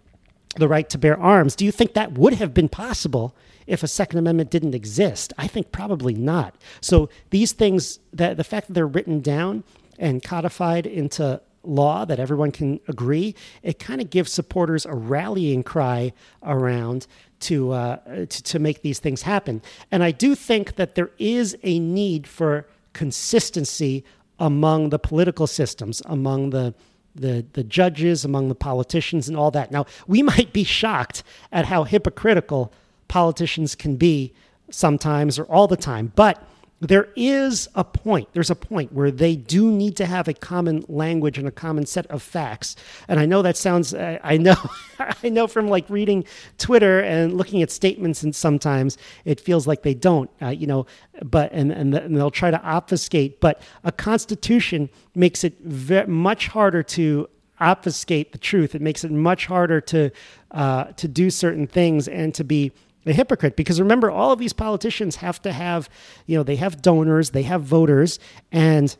the 0.56 0.68
right 0.68 0.88
to 0.90 0.98
bear 0.98 1.18
arms, 1.18 1.54
do 1.54 1.64
you 1.64 1.72
think 1.72 1.94
that 1.94 2.12
would 2.12 2.34
have 2.34 2.52
been 2.52 2.68
possible 2.68 3.34
if 3.66 3.82
a 3.82 3.88
Second 3.88 4.18
Amendment 4.18 4.50
didn't 4.50 4.74
exist? 4.74 5.32
I 5.38 5.46
think 5.46 5.72
probably 5.72 6.14
not. 6.14 6.54
So 6.80 7.08
these 7.30 7.52
things, 7.52 8.00
that 8.12 8.36
the 8.36 8.44
fact 8.44 8.66
that 8.66 8.74
they're 8.74 8.86
written 8.86 9.20
down 9.20 9.64
and 9.98 10.22
codified 10.22 10.86
into 10.86 11.40
law 11.62 12.04
that 12.06 12.18
everyone 12.18 12.50
can 12.50 12.80
agree, 12.88 13.34
it 13.62 13.78
kind 13.78 14.00
of 14.00 14.10
gives 14.10 14.32
supporters 14.32 14.86
a 14.86 14.94
rallying 14.94 15.62
cry 15.62 16.12
around 16.42 17.06
to, 17.40 17.72
uh, 17.72 18.26
to 18.26 18.42
to 18.42 18.58
make 18.58 18.82
these 18.82 18.98
things 18.98 19.22
happen. 19.22 19.62
And 19.90 20.02
I 20.02 20.10
do 20.10 20.34
think 20.34 20.76
that 20.76 20.94
there 20.94 21.10
is 21.18 21.56
a 21.62 21.78
need 21.78 22.26
for 22.26 22.66
consistency 22.92 24.04
among 24.38 24.90
the 24.90 24.98
political 24.98 25.46
systems, 25.46 26.02
among 26.06 26.50
the 26.50 26.74
the 27.14 27.44
the 27.52 27.64
judges, 27.64 28.24
among 28.24 28.48
the 28.48 28.54
politicians, 28.54 29.28
and 29.28 29.36
all 29.36 29.50
that. 29.50 29.70
Now, 29.70 29.86
we 30.06 30.22
might 30.32 30.52
be 30.52 30.64
shocked 30.64 31.22
at 31.52 31.66
how 31.66 31.84
hypocritical 31.84 32.72
politicians 33.08 33.74
can 33.74 33.96
be 33.96 34.32
sometimes 34.70 35.38
or 35.38 35.44
all 35.44 35.66
the 35.66 35.76
time, 35.76 36.12
but 36.14 36.42
there 36.80 37.08
is 37.14 37.68
a 37.74 37.84
point. 37.84 38.28
There's 38.32 38.50
a 38.50 38.54
point 38.54 38.92
where 38.92 39.10
they 39.10 39.36
do 39.36 39.70
need 39.70 39.96
to 39.98 40.06
have 40.06 40.28
a 40.28 40.32
common 40.32 40.82
language 40.88 41.36
and 41.36 41.46
a 41.46 41.50
common 41.50 41.84
set 41.84 42.06
of 42.06 42.22
facts. 42.22 42.74
And 43.06 43.20
I 43.20 43.26
know 43.26 43.42
that 43.42 43.58
sounds. 43.58 43.92
I 43.94 44.38
know. 44.38 44.56
I 45.22 45.28
know 45.28 45.46
from 45.46 45.68
like 45.68 45.88
reading 45.90 46.24
Twitter 46.56 47.00
and 47.00 47.36
looking 47.36 47.62
at 47.62 47.70
statements, 47.70 48.22
and 48.22 48.34
sometimes 48.34 48.96
it 49.26 49.40
feels 49.40 49.66
like 49.66 49.82
they 49.82 49.94
don't. 49.94 50.30
Uh, 50.40 50.48
you 50.48 50.66
know, 50.66 50.86
but 51.22 51.52
and, 51.52 51.70
and 51.70 51.94
and 51.94 52.16
they'll 52.16 52.30
try 52.30 52.50
to 52.50 52.62
obfuscate. 52.62 53.40
But 53.40 53.60
a 53.84 53.92
constitution 53.92 54.88
makes 55.14 55.44
it 55.44 55.58
very, 55.60 56.06
much 56.06 56.48
harder 56.48 56.82
to 56.82 57.28
obfuscate 57.60 58.32
the 58.32 58.38
truth. 58.38 58.74
It 58.74 58.80
makes 58.80 59.04
it 59.04 59.10
much 59.10 59.46
harder 59.46 59.82
to 59.82 60.10
uh, 60.52 60.84
to 60.84 61.06
do 61.06 61.28
certain 61.28 61.66
things 61.66 62.08
and 62.08 62.34
to 62.34 62.42
be 62.42 62.72
a 63.06 63.12
hypocrite 63.12 63.56
because 63.56 63.80
remember 63.80 64.10
all 64.10 64.32
of 64.32 64.38
these 64.38 64.52
politicians 64.52 65.16
have 65.16 65.40
to 65.40 65.52
have 65.52 65.88
you 66.26 66.36
know 66.36 66.42
they 66.42 66.56
have 66.56 66.82
donors 66.82 67.30
they 67.30 67.42
have 67.42 67.62
voters 67.62 68.18
and 68.52 68.96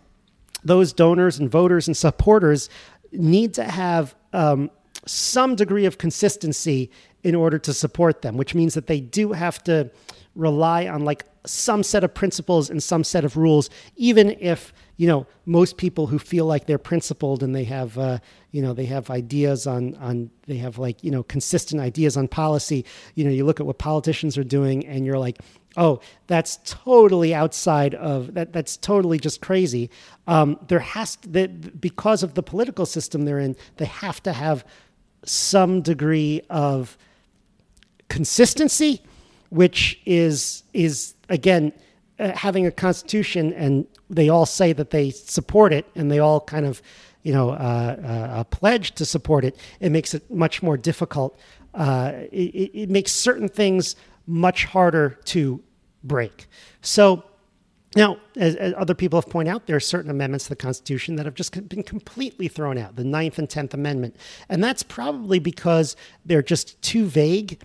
those 0.64 0.92
donors 0.92 1.38
and 1.38 1.50
voters 1.50 1.87
and 1.87 1.97
supporters 1.97 2.69
need 3.12 3.54
to 3.54 3.64
have 3.64 4.14
um, 4.33 4.71
some 5.07 5.54
degree 5.54 5.87
of 5.87 5.99
consistency 5.99 6.90
in 7.23 7.35
order 7.35 7.59
to 7.59 7.73
support 7.73 8.23
them, 8.23 8.37
which 8.37 8.54
means 8.54 8.75
that 8.75 8.87
they 8.87 9.00
do 9.00 9.33
have 9.33 9.62
to 9.64 9.90
rely 10.35 10.87
on 10.87 11.04
like 11.04 11.25
some 11.47 11.82
set 11.82 12.04
of 12.04 12.12
principles 12.12 12.68
and 12.68 12.82
some 12.82 13.02
set 13.04 13.25
of 13.25 13.37
rules, 13.37 13.70
even 13.97 14.37
if 14.40 14.73
you 14.97 15.06
know 15.06 15.26
most 15.47 15.76
people 15.76 16.06
who 16.06 16.18
feel 16.18 16.44
like 16.44 16.66
they're 16.66 16.78
principled 16.78 17.42
and 17.42 17.54
they 17.54 17.64
have 17.64 17.97
uh, 17.99 18.18
you 18.50 18.61
know 18.61 18.75
they 18.75 18.87
have 18.87 19.11
ideas 19.11 19.66
on 19.66 19.94
on 19.97 20.30
they 20.47 20.59
have 20.59 20.78
like 20.78 21.02
you 21.02 21.11
know 21.11 21.23
consistent 21.23 21.80
ideas 21.80 22.16
on 22.16 22.28
policy. 22.28 22.85
You 23.14 23.25
know, 23.25 23.30
you 23.30 23.44
look 23.44 23.61
at 23.61 23.66
what 23.66 23.78
politicians 23.78 24.37
are 24.37 24.44
doing, 24.44 24.87
and 24.87 25.06
you're 25.06 25.18
like, 25.18 25.38
oh, 25.76 26.00
that's 26.26 26.59
totally 26.64 27.35
outside 27.35 27.94
of 27.94 28.35
that. 28.35 28.52
That's 28.52 28.76
totally 28.76 29.18
just 29.18 29.40
crazy. 29.40 29.90
Um, 30.26 30.59
there 30.68 30.80
has 30.80 31.16
to, 31.16 31.28
that 31.30 31.80
because 31.80 32.23
of 32.23 32.35
the 32.35 32.42
political 32.42 32.87
system 32.87 33.25
they're 33.25 33.38
in, 33.38 33.56
they 33.76 33.87
have 33.87 34.23
to 34.25 34.32
have 34.32 34.64
some 35.25 35.82
degree 35.82 36.42
of 36.50 36.97
consistency, 38.09 39.02
which 39.50 40.00
is 40.07 40.62
is 40.73 41.14
again 41.28 41.73
uh, 42.19 42.33
having 42.33 42.66
a 42.66 42.71
constitution, 42.71 43.52
and 43.52 43.87
they 44.09 44.28
all 44.28 44.47
say 44.47 44.73
that 44.73 44.90
they 44.90 45.11
support 45.11 45.73
it, 45.73 45.87
and 45.95 46.11
they 46.11 46.19
all 46.19 46.40
kind 46.40 46.66
of 46.66 46.83
you 47.23 47.33
know 47.33 47.50
uh, 47.50 47.52
uh, 48.33 48.45
pledge 48.45 48.92
to 48.92 49.04
support 49.04 49.45
it. 49.45 49.57
It 49.80 49.92
makes 49.92 50.14
it 50.14 50.30
much 50.30 50.62
more 50.62 50.76
difficult. 50.76 51.38
Uh, 51.75 52.12
it, 52.33 52.71
it 52.75 52.90
makes 52.90 53.12
certain 53.12 53.49
things 53.49 53.97
much 54.26 54.64
harder 54.64 55.19
to 55.25 55.62
break. 56.02 56.47
So 56.83 57.25
now, 57.97 58.19
as, 58.37 58.54
as, 58.54 58.73
other 58.76 58.95
people 58.95 59.21
have 59.21 59.28
pointed 59.28 59.50
out, 59.50 59.66
there 59.66 59.75
are 59.75 59.80
certain 59.80 60.11
amendments 60.11 60.45
to 60.45 60.50
the 60.50 60.57
Constitution 60.57 61.16
that 61.16 61.26
have 61.26 61.35
just 61.35 61.69
been 61.69 61.83
completely 61.83 62.47
thrown 62.47 62.78
out, 62.78 62.95
the 62.95 63.04
Ninth 63.04 63.38
and 63.38 63.50
Tenth 63.50 63.75
Amendment. 63.75 64.14
And 64.49 64.62
that's 64.62 64.85
probably 64.85 65.40
because 65.40 65.97
they're 66.25 66.42
just 66.42 66.80
too 66.83 67.07
vague. 67.07 67.61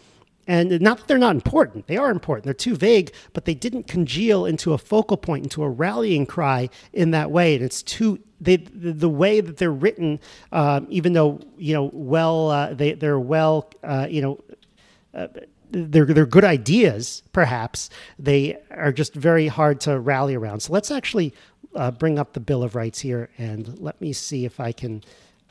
And 0.48 0.80
not 0.80 0.98
that 1.00 1.08
they're 1.08 1.18
not 1.18 1.36
important, 1.36 1.88
they 1.88 1.98
are 1.98 2.12
important. 2.12 2.46
They're 2.46 2.54
too 2.54 2.76
vague, 2.76 3.12
but 3.34 3.46
they 3.46 3.56
didn't 3.56 3.88
congeal 3.88 4.46
into 4.46 4.74
a 4.74 4.78
focal 4.78 5.18
point, 5.18 5.44
into 5.44 5.64
a 5.64 5.70
rallying 5.70 6.26
cry 6.26 6.70
in 6.94 7.12
that 7.12 7.32
way. 7.32 7.56
And 7.56 7.64
it's 7.64 7.82
too, 7.82 8.20
they, 8.40 8.58
the, 8.58 9.10
way 9.10 9.42
that 9.42 9.58
they're 9.58 9.72
written, 9.72 10.20
um, 10.52 10.86
even 10.90 11.14
though, 11.14 11.40
you 11.58 11.74
know, 11.74 11.90
well, 11.94 12.52
uh, 12.52 12.74
they, 12.74 12.94
they're 12.94 13.20
well, 13.20 13.72
uh, 13.84 14.08
you 14.10 14.22
know, 14.22 14.44
uh, 15.16 15.28
they're 15.72 16.06
they're 16.06 16.26
good 16.26 16.46
ideas, 16.46 17.24
perhaps. 17.34 17.90
They 18.20 18.58
are 18.72 18.92
just 18.92 19.14
very 19.14 19.48
hard 19.48 19.82
to 19.82 20.00
rally 20.00 20.36
around. 20.36 20.62
So 20.62 20.72
let's 20.72 20.92
actually 20.92 21.34
uh, 21.76 21.92
bring 21.92 22.20
up 22.20 22.34
the 22.34 22.40
Bill 22.40 22.64
of 22.64 22.76
Rights 22.76 23.00
here, 23.00 23.30
and 23.38 23.78
let 23.80 24.00
me 24.00 24.14
see 24.14 24.46
if 24.46 24.60
I 24.60 24.72
can 24.72 25.04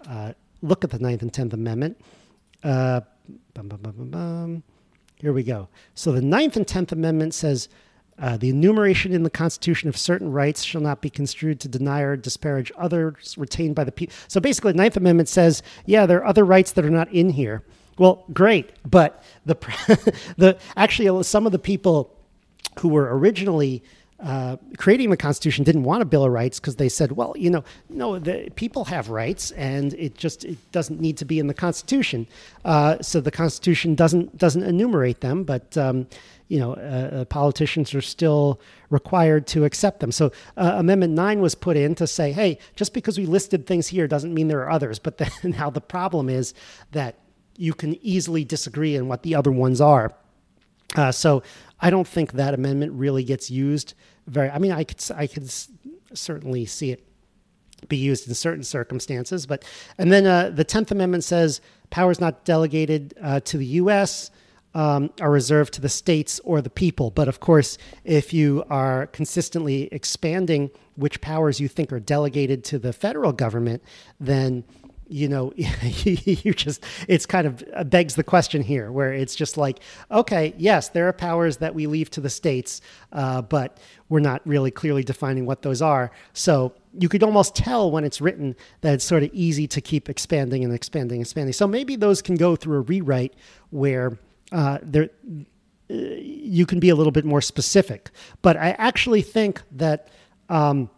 uh, 0.09 0.33
look 0.63 0.85
at 0.85 0.91
the 0.91 0.99
Ninth 0.99 1.23
and 1.23 1.33
Tenth 1.33 1.53
Amendment. 1.53 2.01
Uh, 2.63 3.01
bum, 3.55 3.69
bum, 3.69 3.81
bum, 3.81 4.63
here 5.25 5.33
we 5.33 5.43
go. 5.43 5.69
So 5.95 6.13
the 6.13 6.21
Ninth 6.21 6.55
and 6.57 6.69
Tenth 6.69 6.93
Amendment 6.93 7.35
says. 7.35 7.69
Uh, 8.17 8.37
the 8.37 8.49
enumeration 8.49 9.13
in 9.13 9.25
the 9.25 9.29
Constitution 9.29 9.89
of 9.89 9.97
certain 9.97 10.31
rights 10.31 10.63
shall 10.63 10.81
not 10.81 11.03
be 11.03 11.11
construed 11.11 11.59
to 11.59 11.67
deny 11.67 12.01
or 12.01 12.15
disparage 12.15 12.71
others 12.79 13.37
retained 13.37 13.75
by 13.75 13.83
the 13.83 13.91
people. 13.91 14.15
So 14.29 14.39
basically, 14.39 14.71
the 14.71 14.79
Ninth 14.79 14.97
Amendment 14.97 15.29
says, 15.29 15.65
yeah, 15.85 16.07
there 16.07 16.19
are 16.19 16.27
other 16.27 16.45
rights 16.45 16.71
that 16.71 16.85
are 16.85 16.91
not 16.91 17.13
in 17.13 17.31
here. 17.31 17.65
Well, 17.99 18.25
great, 18.33 18.71
but 18.89 19.21
the 19.47 19.57
the 20.37 20.57
actually 20.77 21.25
some 21.25 21.45
of 21.45 21.51
the 21.51 21.59
people 21.59 22.17
who 22.79 22.89
were 22.89 23.19
originally 23.19 23.83
uh, 24.25 24.57
creating 24.79 25.11
the 25.11 25.19
Constitution 25.19 25.65
didn't 25.65 25.85
want 25.85 26.01
a 26.01 26.07
Bill 26.07 26.25
of 26.25 26.33
Rights 26.33 26.59
because 26.59 26.77
they 26.77 26.89
said, 26.89 27.13
well, 27.13 27.35
you 27.37 27.51
know, 27.51 27.63
no, 27.91 28.19
the 28.19 28.51
people 28.57 28.87
have 28.87 29.11
rights, 29.11 29.51
and 29.51 29.93
it 29.95 30.17
just 30.17 30.47
it 30.47 30.57
doesn't 30.73 30.99
need 30.99 31.19
to 31.19 31.27
be 31.27 31.39
in 31.39 31.47
the 31.47 31.55
Constitution. 31.55 32.27
Uh, 32.65 32.97
so 33.03 33.21
the 33.21 33.31
Constitution 33.31 33.95
doesn't 33.95 34.39
doesn't 34.39 34.63
enumerate 34.63 35.21
them, 35.21 35.45
but 35.45 35.77
um, 35.77 36.07
you 36.49 36.59
know, 36.59 36.73
uh, 36.73 37.21
uh 37.21 37.25
politicians 37.27 37.95
are 37.95 38.01
still 38.01 38.59
required 38.89 39.47
to 39.49 39.65
accept 39.67 40.01
them. 40.01 40.11
So 40.11 40.33
uh, 40.57 40.73
Amendment 40.77 41.13
Nine 41.13 41.43
was 41.43 41.55
put 41.55 41.77
in 41.77 41.95
to 41.97 42.07
say, 42.07 42.33
hey, 42.33 42.57
just 42.77 42.95
because 42.95 43.19
we 43.19 43.27
listed 43.27 43.67
things 43.67 43.89
here 43.89 44.09
doesn't 44.09 44.33
mean 44.33 44.49
there 44.49 44.61
are 44.61 44.71
others. 44.71 44.99
But 44.99 45.19
then 45.19 45.31
now 45.43 45.69
the 45.69 45.83
problem 45.83 46.31
is 46.31 46.55
that 46.93 47.19
you 47.59 47.75
can 47.75 47.95
easily 48.03 48.43
disagree 48.43 48.97
on 48.97 49.07
what 49.07 49.23
the 49.23 49.35
other 49.35 49.53
ones 49.53 49.83
are. 49.83 50.15
Uh, 50.95 51.13
so 51.13 51.43
I 51.81 51.91
don't 51.91 52.07
think 52.07 52.33
that 52.33 52.55
amendment 52.55 52.93
really 52.93 53.25
gets 53.25 53.51
used 53.51 53.95
very. 54.27 54.51
I 54.51 54.59
mean, 54.59 54.73
I 54.73 54.85
could 54.85 55.03
I 55.15 55.27
could 55.27 55.51
certainly 56.13 56.65
see 56.67 56.93
it 56.93 57.07
be 57.89 57.97
used 57.97 58.27
in 58.29 58.35
certain 58.35 58.65
circumstances, 58.65 59.47
but 59.47 59.65
and 59.99 60.13
then 60.13 60.27
uh, 60.27 60.51
the 60.51 60.65
Tenth 60.65 60.91
Amendment 60.91 61.25
says 61.25 61.61
powers 61.91 62.21
not 62.21 62.45
delegated 62.45 63.15
uh, 63.21 63.41
to 63.41 63.59
the 63.59 63.67
U.S. 63.67 64.31
Um, 64.77 65.11
are 65.21 65.31
reserved 65.31 65.75
to 65.75 65.81
the 65.81 65.89
states 65.89 66.41
or 66.43 66.61
the 66.61 66.71
people. 66.71 67.11
But 67.11 67.29
of 67.29 67.39
course, 67.39 67.79
if 68.03 68.35
you 68.35 68.65
are 68.69 69.07
consistently 69.09 69.89
expanding 69.93 70.71
which 70.97 71.21
powers 71.21 71.61
you 71.61 71.69
think 71.69 71.93
are 71.93 72.01
delegated 72.01 72.65
to 72.65 72.81
the 72.81 72.93
federal 72.93 73.33
government, 73.33 73.85
then 74.19 74.65
you 75.09 75.29
know 75.29 75.53
you 75.57 76.55
just 76.55 76.85
it's 77.09 77.27
kind 77.27 77.47
of 77.47 77.63
uh, 77.75 77.85
begs 77.85 78.15
the 78.15 78.25
question 78.25 78.63
here 78.63 78.91
where 78.91 79.13
it's 79.13 79.35
just 79.35 79.57
like 79.57 79.81
okay 80.11 80.55
yes 80.57 80.89
there 80.91 81.07
are 81.07 81.13
powers 81.13 81.59
that 81.59 81.75
we 81.75 81.87
leave 81.87 82.11
to 82.11 82.21
the 82.21 82.31
states 82.31 82.81
uh, 83.13 83.43
but 83.43 83.79
we're 84.09 84.21
not 84.21 84.41
really 84.47 84.71
clearly 84.71 85.03
defining 85.03 85.47
what 85.47 85.63
those 85.63 85.83
are. 85.83 86.11
So 86.35 86.75
you 86.97 87.09
could 87.09 87.23
almost 87.23 87.57
tell 87.57 87.91
when 87.91 88.05
it's 88.05 88.21
written 88.21 88.55
that 88.83 88.95
it's 88.95 89.05
sort 89.05 89.23
of 89.23 89.31
easy 89.33 89.67
to 89.67 89.81
keep 89.81 90.09
expanding 90.09 90.63
and 90.63 90.73
expanding 90.73 91.17
and 91.17 91.23
expanding. 91.23 91.53
So 91.53 91.67
maybe 91.67 91.97
those 91.97 92.23
can 92.23 92.37
go 92.37 92.55
through 92.55 92.79
a 92.79 92.81
rewrite 92.83 93.35
where 93.71 94.19
uh, 94.53 94.79
there 94.83 95.11
uh, 95.91 95.95
you 95.95 96.67
can 96.67 96.81
be 96.81 96.91
a 96.91 96.95
little 96.95 97.13
bit 97.13 97.25
more 97.25 97.41
specific. 97.41 98.11
But 98.43 98.57
i 98.57 98.71
actually 98.73 99.23
think 99.23 99.63
that 99.73 100.09
um, 100.49 100.91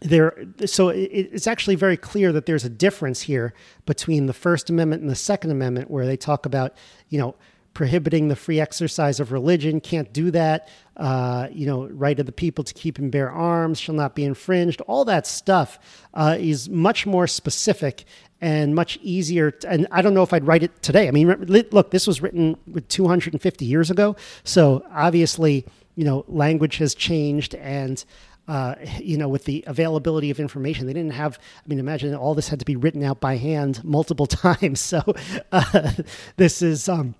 there 0.00 0.44
so 0.64 0.88
it's 0.88 1.46
actually 1.46 1.74
very 1.74 1.96
clear 1.96 2.32
that 2.32 2.46
there's 2.46 2.64
a 2.64 2.70
difference 2.70 3.22
here 3.22 3.52
between 3.86 4.26
the 4.26 4.32
first 4.32 4.70
amendment 4.70 5.02
and 5.02 5.10
the 5.10 5.16
second 5.16 5.50
amendment 5.50 5.90
where 5.90 6.06
they 6.06 6.16
talk 6.16 6.46
about 6.46 6.74
you 7.08 7.18
know 7.18 7.34
prohibiting 7.74 8.26
the 8.26 8.34
free 8.34 8.58
exercise 8.58 9.20
of 9.20 9.30
religion 9.30 9.80
can't 9.80 10.12
do 10.12 10.30
that 10.30 10.68
uh, 10.96 11.46
you 11.52 11.66
know 11.66 11.86
right 11.88 12.18
of 12.18 12.26
the 12.26 12.32
people 12.32 12.64
to 12.64 12.74
keep 12.74 12.98
and 12.98 13.12
bear 13.12 13.30
arms 13.30 13.78
shall 13.78 13.94
not 13.94 14.16
be 14.16 14.24
infringed. 14.24 14.80
All 14.82 15.04
that 15.04 15.26
stuff 15.26 15.78
uh, 16.14 16.36
is 16.38 16.68
much 16.68 17.06
more 17.06 17.28
specific 17.28 18.04
and 18.40 18.74
much 18.74 18.98
easier 19.02 19.50
to, 19.50 19.68
and 19.68 19.86
i 19.90 20.00
don't 20.02 20.14
know 20.14 20.22
if 20.22 20.32
i'd 20.32 20.46
write 20.46 20.62
it 20.62 20.82
today. 20.82 21.08
I 21.08 21.10
mean 21.10 21.28
look 21.46 21.90
this 21.90 22.06
was 22.06 22.20
written 22.20 22.56
250 22.88 23.64
years 23.64 23.90
ago 23.90 24.16
so 24.44 24.84
obviously 24.92 25.64
you 25.94 26.04
know 26.04 26.24
language 26.28 26.76
has 26.78 26.94
changed 26.94 27.54
and 27.56 28.04
uh, 28.48 28.76
you 28.98 29.18
know, 29.18 29.28
with 29.28 29.44
the 29.44 29.62
availability 29.66 30.30
of 30.30 30.40
information, 30.40 30.86
they 30.86 30.94
didn't 30.94 31.12
have. 31.12 31.38
I 31.38 31.68
mean, 31.68 31.78
imagine 31.78 32.14
all 32.14 32.34
this 32.34 32.48
had 32.48 32.58
to 32.60 32.64
be 32.64 32.76
written 32.76 33.04
out 33.04 33.20
by 33.20 33.36
hand 33.36 33.84
multiple 33.84 34.26
times. 34.26 34.80
So 34.80 35.02
uh, 35.52 35.92
this 36.36 36.62
is. 36.62 36.88
Um, 36.88 37.14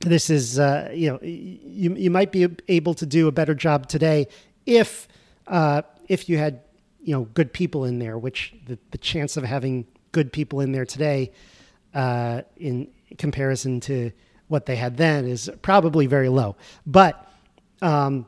this 0.00 0.28
is, 0.28 0.58
uh, 0.58 0.90
you 0.92 1.10
know, 1.10 1.18
you, 1.22 1.94
you 1.94 2.10
might 2.10 2.30
be 2.30 2.46
able 2.68 2.92
to 2.92 3.06
do 3.06 3.26
a 3.26 3.32
better 3.32 3.54
job 3.54 3.88
today 3.88 4.26
if 4.66 5.08
uh, 5.46 5.80
if 6.08 6.28
you 6.28 6.36
had, 6.36 6.60
you 7.00 7.14
know, 7.14 7.24
good 7.32 7.54
people 7.54 7.84
in 7.84 8.00
there. 8.00 8.18
Which 8.18 8.54
the, 8.66 8.78
the 8.90 8.98
chance 8.98 9.38
of 9.38 9.44
having 9.44 9.86
good 10.12 10.30
people 10.30 10.60
in 10.60 10.72
there 10.72 10.84
today, 10.84 11.32
uh, 11.94 12.42
in 12.56 12.88
comparison 13.16 13.80
to 13.80 14.12
what 14.48 14.66
they 14.66 14.76
had 14.76 14.98
then, 14.98 15.26
is 15.26 15.50
probably 15.62 16.06
very 16.06 16.28
low. 16.28 16.56
But 16.86 17.26
um, 17.80 18.26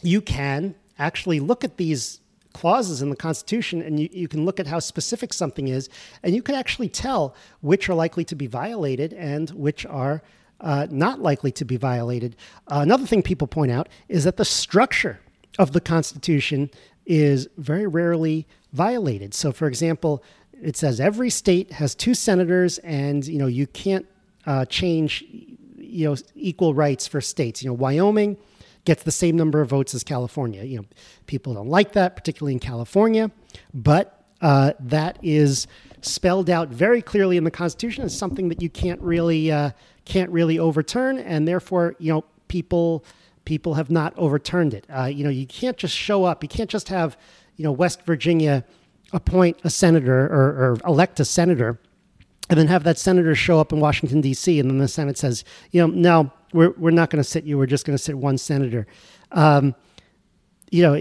you 0.00 0.20
can 0.20 0.76
actually 0.98 1.40
look 1.40 1.64
at 1.64 1.76
these 1.76 2.20
clauses 2.52 3.02
in 3.02 3.10
the 3.10 3.16
Constitution 3.16 3.82
and 3.82 3.98
you, 3.98 4.08
you 4.12 4.28
can 4.28 4.44
look 4.44 4.60
at 4.60 4.66
how 4.66 4.78
specific 4.78 5.32
something 5.32 5.68
is, 5.68 5.88
and 6.22 6.34
you 6.34 6.42
can 6.42 6.54
actually 6.54 6.88
tell 6.88 7.34
which 7.60 7.88
are 7.88 7.94
likely 7.94 8.24
to 8.24 8.34
be 8.34 8.46
violated 8.46 9.12
and 9.12 9.50
which 9.50 9.84
are 9.86 10.22
uh, 10.60 10.86
not 10.90 11.20
likely 11.20 11.52
to 11.52 11.64
be 11.64 11.76
violated. 11.76 12.36
Uh, 12.68 12.78
another 12.80 13.06
thing 13.06 13.22
people 13.22 13.46
point 13.46 13.70
out 13.70 13.88
is 14.08 14.24
that 14.24 14.36
the 14.36 14.44
structure 14.44 15.20
of 15.58 15.72
the 15.72 15.80
Constitution 15.80 16.70
is 17.06 17.48
very 17.58 17.86
rarely 17.86 18.46
violated. 18.72 19.34
So, 19.34 19.52
for 19.52 19.66
example, 19.66 20.22
it 20.52 20.76
says 20.76 21.00
every 21.00 21.30
state 21.30 21.72
has 21.72 21.94
two 21.94 22.14
senators, 22.14 22.78
and 22.78 23.26
you 23.26 23.38
know 23.38 23.46
you 23.46 23.66
can't 23.66 24.06
uh, 24.46 24.64
change 24.66 25.24
you 25.76 26.08
know 26.08 26.16
equal 26.34 26.72
rights 26.72 27.06
for 27.06 27.20
states. 27.20 27.62
You 27.62 27.70
know, 27.70 27.74
Wyoming 27.74 28.36
gets 28.84 29.02
the 29.02 29.12
same 29.12 29.36
number 29.36 29.60
of 29.60 29.68
votes 29.68 29.94
as 29.94 30.04
California. 30.04 30.62
You 30.64 30.78
know, 30.78 30.84
people 31.26 31.54
don't 31.54 31.68
like 31.68 31.92
that, 31.92 32.16
particularly 32.16 32.52
in 32.52 32.60
California, 32.60 33.30
but 33.72 34.24
uh, 34.40 34.72
that 34.80 35.18
is 35.22 35.66
spelled 36.02 36.50
out 36.50 36.68
very 36.68 37.00
clearly 37.00 37.36
in 37.36 37.44
the 37.44 37.50
Constitution 37.50 38.04
as 38.04 38.16
something 38.16 38.48
that 38.48 38.60
you 38.60 38.68
can't 38.68 39.00
really 39.00 39.50
uh, 39.50 39.70
can't 40.04 40.30
really 40.30 40.58
overturn, 40.58 41.18
and 41.18 41.48
therefore, 41.48 41.96
you 41.98 42.12
know, 42.12 42.24
people 42.48 43.04
people 43.44 43.74
have 43.74 43.90
not 43.90 44.12
overturned 44.16 44.74
it. 44.74 44.86
Uh, 44.94 45.04
you 45.04 45.24
know, 45.24 45.30
you 45.30 45.46
can't 45.46 45.76
just 45.76 45.94
show 45.94 46.24
up. 46.24 46.42
You 46.42 46.48
can't 46.48 46.70
just 46.70 46.88
have 46.88 47.16
you 47.56 47.64
know 47.64 47.72
West 47.72 48.02
Virginia 48.02 48.64
appoint 49.12 49.56
a 49.64 49.70
senator 49.70 50.26
or, 50.26 50.72
or 50.72 50.78
elect 50.86 51.20
a 51.20 51.24
senator 51.24 51.78
and 52.50 52.58
then 52.58 52.66
have 52.66 52.84
that 52.84 52.98
senator 52.98 53.34
show 53.34 53.60
up 53.60 53.72
in 53.72 53.80
Washington 53.80 54.20
D.C. 54.20 54.58
and 54.58 54.68
then 54.68 54.78
the 54.78 54.88
Senate 54.88 55.16
says, 55.16 55.44
you 55.70 55.80
know, 55.80 55.86
no, 55.86 56.32
we're 56.54 56.70
we're 56.78 56.90
not 56.90 57.10
going 57.10 57.22
to 57.22 57.28
sit 57.28 57.44
you. 57.44 57.58
We're 57.58 57.66
just 57.66 57.84
going 57.84 57.98
to 57.98 58.02
sit 58.02 58.16
one 58.16 58.38
senator. 58.38 58.86
Um, 59.32 59.74
you 60.70 60.82
know, 60.82 60.92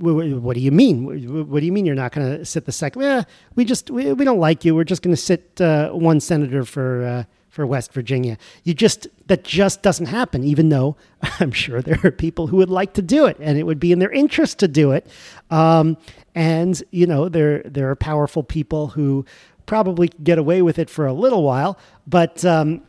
what 0.00 0.54
do 0.54 0.60
you 0.60 0.72
mean? 0.72 1.04
What 1.48 1.60
do 1.60 1.66
you 1.66 1.72
mean 1.72 1.86
you're 1.86 1.94
not 1.94 2.12
going 2.12 2.38
to 2.38 2.44
sit 2.44 2.64
the 2.64 2.72
second? 2.72 3.02
Yeah, 3.02 3.24
we 3.54 3.64
just 3.64 3.90
we, 3.90 4.12
we 4.12 4.24
don't 4.24 4.40
like 4.40 4.64
you. 4.64 4.74
We're 4.74 4.84
just 4.84 5.02
going 5.02 5.14
to 5.14 5.20
sit 5.20 5.60
uh, 5.60 5.90
one 5.90 6.20
senator 6.20 6.64
for 6.64 7.04
uh, 7.04 7.24
for 7.48 7.66
West 7.66 7.92
Virginia. 7.92 8.38
You 8.64 8.74
just 8.74 9.06
that 9.26 9.44
just 9.44 9.82
doesn't 9.82 10.06
happen. 10.06 10.44
Even 10.44 10.70
though 10.70 10.96
I'm 11.40 11.52
sure 11.52 11.82
there 11.82 12.00
are 12.04 12.10
people 12.10 12.46
who 12.46 12.56
would 12.56 12.70
like 12.70 12.94
to 12.94 13.02
do 13.02 13.26
it, 13.26 13.36
and 13.40 13.58
it 13.58 13.64
would 13.64 13.80
be 13.80 13.92
in 13.92 13.98
their 13.98 14.12
interest 14.12 14.58
to 14.60 14.68
do 14.68 14.92
it. 14.92 15.06
Um, 15.50 15.96
and 16.34 16.82
you 16.90 17.06
know, 17.06 17.28
there 17.28 17.62
there 17.64 17.90
are 17.90 17.96
powerful 17.96 18.42
people 18.42 18.88
who 18.88 19.24
probably 19.66 20.08
get 20.22 20.38
away 20.38 20.62
with 20.62 20.78
it 20.78 20.88
for 20.88 21.06
a 21.06 21.12
little 21.12 21.42
while, 21.42 21.76
but. 22.06 22.44
Um, 22.44 22.82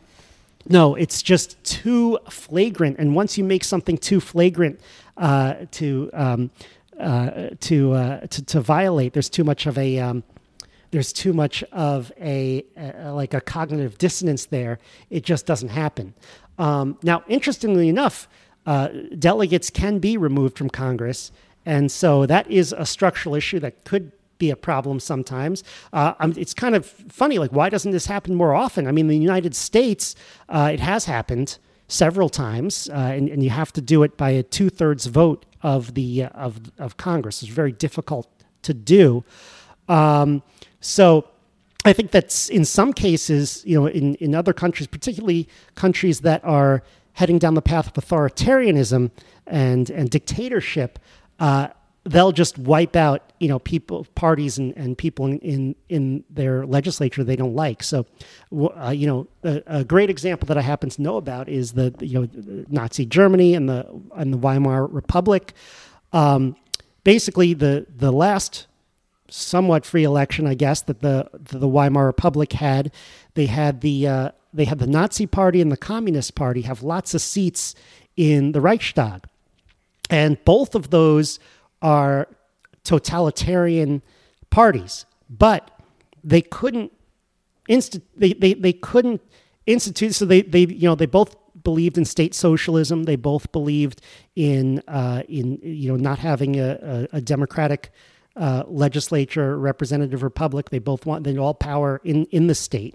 no, 0.68 0.94
it's 0.94 1.22
just 1.22 1.62
too 1.64 2.18
flagrant. 2.28 2.98
And 2.98 3.14
once 3.14 3.38
you 3.38 3.44
make 3.44 3.64
something 3.64 3.96
too 3.96 4.20
flagrant 4.20 4.80
uh, 5.16 5.54
to, 5.72 6.10
um, 6.12 6.50
uh, 6.98 7.50
to, 7.60 7.92
uh, 7.92 8.20
to, 8.26 8.44
to 8.44 8.60
violate, 8.60 9.12
there's 9.14 9.30
too 9.30 9.44
much 9.44 9.66
of 9.66 9.78
a 9.78 9.98
um, 9.98 10.22
there's 10.90 11.12
too 11.12 11.34
much 11.34 11.62
of 11.64 12.10
a, 12.18 12.64
a, 12.76 13.12
like 13.12 13.34
a 13.34 13.42
cognitive 13.42 13.98
dissonance 13.98 14.46
there. 14.46 14.78
It 15.10 15.22
just 15.22 15.44
doesn't 15.44 15.68
happen. 15.68 16.14
Um, 16.58 16.98
now, 17.02 17.22
interestingly 17.28 17.90
enough, 17.90 18.26
uh, 18.66 18.88
delegates 19.18 19.68
can 19.68 19.98
be 19.98 20.16
removed 20.16 20.56
from 20.56 20.70
Congress, 20.70 21.30
and 21.66 21.92
so 21.92 22.26
that 22.26 22.50
is 22.50 22.72
a 22.72 22.86
structural 22.86 23.34
issue 23.34 23.60
that 23.60 23.84
could 23.84 24.12
be 24.38 24.50
a 24.50 24.56
problem 24.56 25.00
sometimes. 25.00 25.64
Uh, 25.92 26.14
it's 26.36 26.54
kind 26.54 26.74
of 26.74 26.86
funny, 26.86 27.38
like, 27.38 27.52
why 27.52 27.68
doesn't 27.68 27.92
this 27.92 28.06
happen 28.06 28.34
more 28.34 28.54
often? 28.54 28.86
I 28.86 28.92
mean, 28.92 29.06
in 29.06 29.08
the 29.08 29.18
United 29.18 29.54
States, 29.54 30.14
uh, 30.48 30.70
it 30.72 30.80
has 30.80 31.04
happened 31.04 31.58
several 31.88 32.28
times, 32.28 32.88
uh, 32.90 32.94
and, 32.94 33.28
and, 33.28 33.42
you 33.42 33.50
have 33.50 33.72
to 33.72 33.80
do 33.80 34.02
it 34.02 34.16
by 34.18 34.30
a 34.30 34.42
two 34.42 34.68
thirds 34.68 35.06
vote 35.06 35.46
of 35.62 35.94
the 35.94 36.24
uh, 36.24 36.28
of 36.30 36.70
of 36.78 36.98
Congress. 36.98 37.42
It's 37.42 37.50
very 37.50 37.72
difficult 37.72 38.28
to 38.62 38.74
do. 38.74 39.24
Um, 39.88 40.42
so. 40.80 41.28
I 41.84 41.92
think 41.92 42.10
that's 42.10 42.50
in 42.50 42.64
some 42.64 42.92
cases, 42.92 43.62
you 43.64 43.78
know, 43.78 43.86
in, 43.86 44.16
in 44.16 44.34
other 44.34 44.52
countries, 44.52 44.88
particularly 44.88 45.48
countries 45.74 46.20
that 46.20 46.44
are 46.44 46.82
heading 47.18 47.38
down 47.38 47.54
the 47.54 47.62
path 47.62 47.86
of 47.86 48.04
authoritarianism 48.04 49.10
and, 49.46 49.90
and 49.90 50.10
dictatorship, 50.10 50.98
uh, 51.40 51.68
they'll 52.08 52.32
just 52.32 52.58
wipe 52.58 52.96
out 52.96 53.32
you 53.38 53.48
know 53.48 53.58
people 53.58 54.06
parties 54.14 54.58
and, 54.58 54.76
and 54.76 54.96
people 54.96 55.26
in, 55.26 55.38
in, 55.40 55.74
in 55.88 56.24
their 56.30 56.66
legislature 56.66 57.22
they 57.24 57.36
don't 57.36 57.54
like. 57.54 57.82
So 57.82 58.06
uh, 58.52 58.90
you 58.90 59.06
know 59.06 59.26
a, 59.44 59.62
a, 59.66 59.84
great 59.84 60.10
example 60.10 60.46
that 60.46 60.58
i 60.58 60.60
happen 60.60 60.90
to 60.90 61.02
know 61.02 61.16
about 61.16 61.48
is 61.48 61.72
the 61.72 61.94
you 62.00 62.20
know 62.20 62.64
nazi 62.68 63.06
germany 63.06 63.54
and 63.54 63.68
the 63.68 63.86
and 64.14 64.32
the 64.32 64.38
weimar 64.38 64.86
republic. 64.86 65.52
Um, 66.12 66.56
basically 67.04 67.54
the 67.54 67.86
the 67.94 68.12
last 68.12 68.66
somewhat 69.30 69.84
free 69.84 70.04
election 70.04 70.46
i 70.46 70.54
guess 70.54 70.80
that 70.80 71.00
the 71.00 71.28
the 71.34 71.68
weimar 71.68 72.06
republic 72.06 72.54
had 72.54 72.90
they 73.34 73.44
had 73.44 73.82
the 73.82 74.06
uh, 74.06 74.30
they 74.52 74.64
had 74.64 74.78
the 74.78 74.86
nazi 74.86 75.26
party 75.26 75.60
and 75.60 75.70
the 75.70 75.76
communist 75.76 76.34
party 76.34 76.62
have 76.62 76.82
lots 76.82 77.14
of 77.14 77.20
seats 77.20 77.74
in 78.16 78.52
the 78.52 78.60
reichstag. 78.60 79.24
And 80.10 80.42
both 80.44 80.74
of 80.74 80.90
those 80.90 81.38
are 81.82 82.28
totalitarian 82.84 84.02
parties, 84.50 85.06
but 85.28 85.70
they 86.24 86.42
couldn't 86.42 86.92
insti- 87.68 88.02
they, 88.16 88.32
they, 88.32 88.54
they 88.54 88.72
couldn't 88.72 89.20
institute 89.66 90.14
so 90.14 90.24
they, 90.24 90.42
they 90.42 90.60
you 90.60 90.88
know 90.88 90.94
they 90.94 91.06
both 91.06 91.36
believed 91.62 91.98
in 91.98 92.04
state 92.04 92.34
socialism. 92.34 93.04
They 93.04 93.16
both 93.16 93.52
believed 93.52 94.00
in 94.34 94.82
uh, 94.88 95.22
in 95.28 95.58
you 95.62 95.90
know 95.90 95.96
not 95.96 96.18
having 96.18 96.58
a, 96.58 97.08
a, 97.12 97.18
a 97.18 97.20
democratic 97.20 97.90
uh, 98.36 98.64
legislature 98.66 99.58
representative 99.58 100.22
republic. 100.22 100.70
They 100.70 100.78
both 100.78 101.06
want 101.06 101.24
they 101.24 101.36
all 101.36 101.54
power 101.54 102.00
in 102.04 102.24
in 102.26 102.46
the 102.46 102.54
state. 102.54 102.94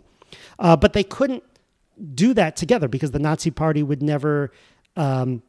Uh, 0.57 0.75
but 0.75 0.93
they 0.93 1.03
couldn't 1.03 1.43
do 2.15 2.33
that 2.33 2.55
together 2.55 2.87
because 2.87 3.11
the 3.11 3.19
nazi 3.19 3.51
party 3.51 3.83
would 3.83 4.01
never 4.01 4.51
um, 4.95 5.43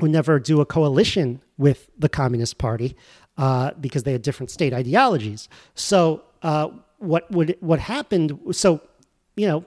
would 0.00 0.10
never 0.10 0.38
do 0.38 0.60
a 0.60 0.66
coalition 0.66 1.42
with 1.56 1.90
the 1.98 2.08
Communist 2.08 2.58
Party 2.58 2.96
uh, 3.36 3.72
because 3.80 4.02
they 4.02 4.12
had 4.12 4.22
different 4.22 4.50
state 4.50 4.72
ideologies. 4.72 5.48
So 5.74 6.22
uh, 6.42 6.68
what 6.98 7.30
would 7.30 7.56
what 7.60 7.78
happened? 7.80 8.38
So 8.52 8.80
you 9.36 9.46
know, 9.46 9.64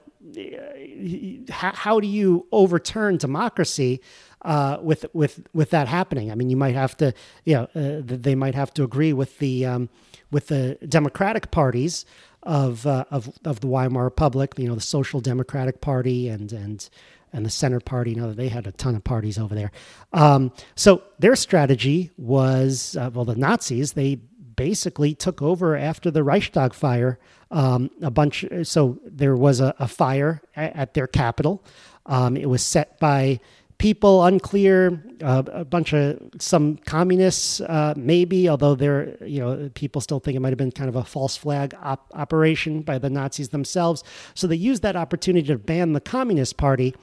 how, 1.50 1.72
how 1.74 2.00
do 2.00 2.06
you 2.06 2.46
overturn 2.52 3.16
democracy? 3.16 4.00
Uh, 4.44 4.76
with 4.82 5.06
with 5.12 5.46
with 5.54 5.70
that 5.70 5.86
happening, 5.86 6.32
I 6.32 6.34
mean, 6.34 6.50
you 6.50 6.56
might 6.56 6.74
have 6.74 6.96
to, 6.96 7.14
you 7.44 7.54
know, 7.54 7.68
uh, 7.76 8.02
they 8.04 8.34
might 8.34 8.56
have 8.56 8.74
to 8.74 8.82
agree 8.82 9.12
with 9.12 9.38
the 9.38 9.64
um, 9.64 9.88
with 10.32 10.48
the 10.48 10.78
democratic 10.88 11.52
parties 11.52 12.04
of 12.42 12.84
uh, 12.84 13.04
of 13.12 13.30
of 13.44 13.60
the 13.60 13.68
Weimar 13.68 14.02
Republic, 14.02 14.54
you 14.56 14.66
know, 14.66 14.74
the 14.74 14.80
Social 14.80 15.20
Democratic 15.20 15.80
Party 15.80 16.28
and 16.28 16.52
and 16.52 16.90
and 17.32 17.44
the 17.46 17.50
Center 17.50 17.80
Party. 17.80 18.12
You 18.12 18.16
know, 18.16 18.32
they 18.32 18.48
had 18.48 18.66
a 18.66 18.72
ton 18.72 18.94
of 18.94 19.04
parties 19.04 19.38
over 19.38 19.54
there. 19.54 19.72
Um, 20.12 20.52
so 20.74 21.02
their 21.18 21.36
strategy 21.36 22.10
was, 22.16 22.96
uh, 22.96 23.10
well, 23.12 23.24
the 23.24 23.36
Nazis, 23.36 23.92
they 23.92 24.16
basically 24.56 25.14
took 25.14 25.40
over 25.42 25.76
after 25.76 26.10
the 26.10 26.22
Reichstag 26.22 26.74
fire. 26.74 27.18
Um, 27.50 27.90
a 28.00 28.10
bunch, 28.10 28.44
so 28.62 28.98
there 29.04 29.36
was 29.36 29.60
a, 29.60 29.74
a 29.78 29.86
fire 29.86 30.40
at, 30.56 30.76
at, 30.76 30.94
their 30.94 31.06
capital. 31.06 31.62
Um, 32.06 32.36
it 32.36 32.48
was 32.48 32.64
set 32.64 32.98
by 32.98 33.40
people 33.76 34.24
unclear, 34.24 35.02
uh, 35.22 35.42
a 35.52 35.64
bunch 35.64 35.92
of 35.92 36.18
some 36.38 36.76
communists, 36.86 37.60
uh, 37.60 37.92
maybe, 37.96 38.48
although 38.48 38.74
there, 38.74 39.16
you 39.24 39.40
know, 39.40 39.68
people 39.74 40.00
still 40.00 40.20
think 40.20 40.36
it 40.36 40.40
might 40.40 40.50
have 40.50 40.56
been 40.56 40.70
kind 40.70 40.88
of 40.88 40.96
a 40.96 41.04
false 41.04 41.36
flag 41.36 41.74
op- 41.82 42.10
operation 42.14 42.80
by 42.82 42.96
the 42.96 43.10
Nazis 43.10 43.48
themselves. 43.48 44.04
So 44.34 44.46
they 44.46 44.56
used 44.56 44.82
that 44.82 44.96
opportunity 44.96 45.48
to 45.48 45.58
ban 45.58 45.92
the 45.92 46.00
Communist 46.00 46.56
Party 46.56 46.94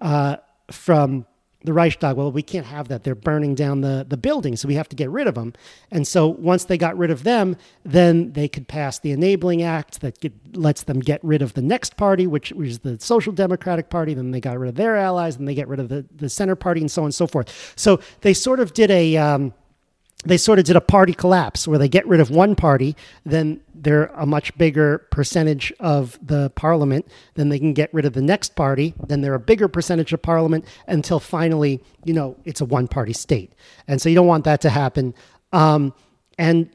uh, 0.00 0.36
from 0.70 1.26
the 1.62 1.72
Reichstag, 1.72 2.16
well, 2.16 2.32
we 2.32 2.42
can't 2.42 2.64
have 2.66 2.88
that. 2.88 3.04
They're 3.04 3.14
burning 3.14 3.54
down 3.54 3.82
the, 3.82 4.06
the 4.08 4.16
building, 4.16 4.56
so 4.56 4.66
we 4.66 4.74
have 4.74 4.88
to 4.88 4.96
get 4.96 5.10
rid 5.10 5.26
of 5.26 5.34
them. 5.34 5.52
And 5.90 6.06
so 6.06 6.26
once 6.26 6.64
they 6.64 6.78
got 6.78 6.96
rid 6.96 7.10
of 7.10 7.22
them, 7.22 7.56
then 7.84 8.32
they 8.32 8.48
could 8.48 8.66
pass 8.66 8.98
the 8.98 9.12
Enabling 9.12 9.62
Act 9.62 10.00
that 10.00 10.18
get, 10.20 10.32
lets 10.56 10.84
them 10.84 11.00
get 11.00 11.22
rid 11.22 11.42
of 11.42 11.52
the 11.52 11.62
next 11.62 11.96
party, 11.98 12.26
which 12.26 12.50
was 12.52 12.78
the 12.78 12.98
Social 12.98 13.32
Democratic 13.32 13.90
Party. 13.90 14.14
Then 14.14 14.30
they 14.30 14.40
got 14.40 14.58
rid 14.58 14.70
of 14.70 14.76
their 14.76 14.96
allies, 14.96 15.36
and 15.36 15.46
they 15.46 15.54
get 15.54 15.68
rid 15.68 15.80
of 15.80 15.90
the, 15.90 16.06
the 16.16 16.30
Center 16.30 16.56
Party, 16.56 16.80
and 16.80 16.90
so 16.90 17.02
on 17.02 17.06
and 17.06 17.14
so 17.14 17.26
forth. 17.26 17.74
So 17.76 18.00
they 18.22 18.32
sort 18.32 18.60
of 18.60 18.72
did 18.72 18.90
a. 18.90 19.16
Um, 19.16 19.52
they 20.24 20.36
sort 20.36 20.58
of 20.58 20.64
did 20.64 20.76
a 20.76 20.80
party 20.80 21.14
collapse 21.14 21.66
where 21.66 21.78
they 21.78 21.88
get 21.88 22.06
rid 22.06 22.20
of 22.20 22.30
one 22.30 22.54
party, 22.54 22.94
then 23.24 23.60
they're 23.74 24.06
a 24.06 24.26
much 24.26 24.56
bigger 24.58 24.98
percentage 25.10 25.72
of 25.80 26.18
the 26.22 26.50
parliament. 26.50 27.06
Then 27.34 27.48
they 27.48 27.58
can 27.58 27.72
get 27.72 27.92
rid 27.94 28.04
of 28.04 28.12
the 28.12 28.20
next 28.20 28.54
party, 28.54 28.94
then 29.06 29.22
they're 29.22 29.34
a 29.34 29.40
bigger 29.40 29.68
percentage 29.68 30.12
of 30.12 30.20
parliament 30.20 30.66
until 30.86 31.20
finally, 31.20 31.82
you 32.04 32.12
know, 32.12 32.36
it's 32.44 32.60
a 32.60 32.66
one 32.66 32.86
party 32.86 33.14
state. 33.14 33.54
And 33.88 34.00
so 34.00 34.08
you 34.08 34.14
don't 34.14 34.26
want 34.26 34.44
that 34.44 34.60
to 34.62 34.70
happen. 34.70 35.14
Um, 35.52 35.94
and 36.38 36.70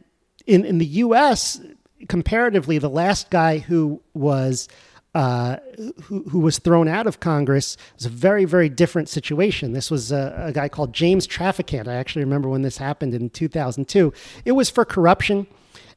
in, 0.47 0.65
in 0.65 0.79
the 0.79 0.86
US, 0.86 1.62
comparatively, 2.10 2.77
the 2.77 2.89
last 2.89 3.29
guy 3.29 3.60
who 3.60 4.01
was 4.13 4.67
uh, 5.15 5.56
who, 6.04 6.23
who, 6.23 6.39
was 6.39 6.60
thrown 6.60 6.89
out 6.89 7.08
of 7.08 7.21
Congress. 7.21 7.75
It 7.75 7.95
was 7.95 8.06
a 8.06 8.10
very, 8.10 8.43
very 8.43 8.67
different 8.67 9.08
situation. 9.08 9.71
This 9.71 9.89
was 9.89 10.12
a, 10.12 10.47
a, 10.47 10.51
guy 10.51 10.67
called 10.67 10.91
James 10.91 11.25
Traficant. 11.25 11.88
I 11.88 11.93
actually 11.93 12.25
remember 12.25 12.49
when 12.49 12.63
this 12.63 12.78
happened 12.78 13.13
in 13.13 13.30
2002. 13.30 14.12
It 14.43 14.51
was 14.51 14.69
for 14.69 14.84
corruption. 14.84 15.47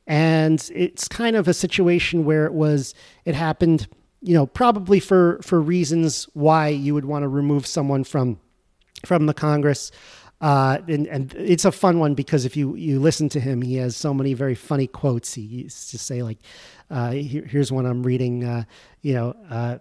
And 0.07 0.71
it's 0.73 1.09
kind 1.09 1.35
of 1.35 1.49
a 1.49 1.53
situation 1.53 2.25
where 2.25 2.47
it 2.47 2.53
was, 2.53 2.95
it 3.25 3.35
happened, 3.35 3.89
you 4.23 4.35
know, 4.35 4.47
probably 4.47 5.01
for, 5.01 5.41
for 5.43 5.61
reasons 5.61 6.29
why 6.35 6.69
you 6.69 6.95
would 6.95 7.05
want 7.05 7.25
to 7.25 7.29
remove 7.29 7.67
someone 7.67 8.05
from, 8.05 8.39
from 9.05 9.27
the 9.27 9.35
Congress. 9.35 9.91
Uh, 10.41 10.79
and, 10.87 11.07
and 11.09 11.35
it's 11.35 11.65
a 11.65 11.73
fun 11.73 11.99
one 11.99 12.15
because 12.15 12.45
if 12.45 12.57
you, 12.57 12.77
you 12.77 13.01
listen 13.01 13.29
to 13.29 13.41
him, 13.41 13.61
he 13.61 13.77
has 13.77 13.97
so 13.97 14.15
many 14.15 14.35
very 14.35 14.55
funny 14.55 14.87
quotes. 14.87 15.35
He 15.35 15.43
used 15.43 15.91
to 15.91 15.99
say 15.99 16.23
like, 16.23 16.39
uh, 16.91 17.11
here, 17.11 17.45
here's 17.45 17.73
one 17.73 17.87
I'm 17.87 18.03
reading. 18.03 18.45
Uh, 18.45 18.65
you 19.03 19.15
know, 19.15 19.37
uh, 19.51 19.79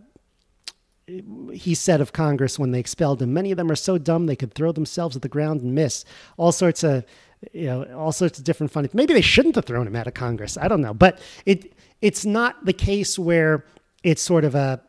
he 1.54 1.74
said 1.74 2.02
of 2.02 2.12
Congress 2.12 2.60
when 2.60 2.72
they 2.72 2.80
expelled 2.80 3.22
him, 3.22 3.34
many 3.34 3.52
of 3.52 3.58
them 3.58 3.72
are 3.72 3.76
so 3.76 3.98
dumb 3.98 4.26
they 4.26 4.36
could 4.36 4.54
throw 4.54 4.72
themselves 4.72 5.16
at 5.16 5.22
the 5.22 5.30
ground 5.30 5.62
and 5.62 5.74
miss. 5.74 6.04
All 6.36 6.52
sorts 6.52 6.84
of, 6.84 7.06
you 7.54 7.68
know, 7.68 7.84
all 7.96 8.12
sorts 8.12 8.40
of 8.40 8.44
different 8.44 8.72
funny. 8.72 8.90
Maybe 8.94 9.14
they 9.14 9.22
shouldn't 9.22 9.56
have 9.56 9.66
thrown 9.66 9.88
him 9.88 9.96
out 9.96 10.08
of 10.08 10.16
Congress. 10.16 10.58
I 10.58 10.68
don't 10.68 10.82
know, 10.82 10.94
but 10.94 11.20
it 11.46 11.74
it's 12.02 12.26
not 12.26 12.66
the 12.66 12.74
case 12.74 13.18
where 13.18 13.66
it's 14.04 14.22
sort 14.22 14.44
of 14.44 14.56
a 14.56 14.82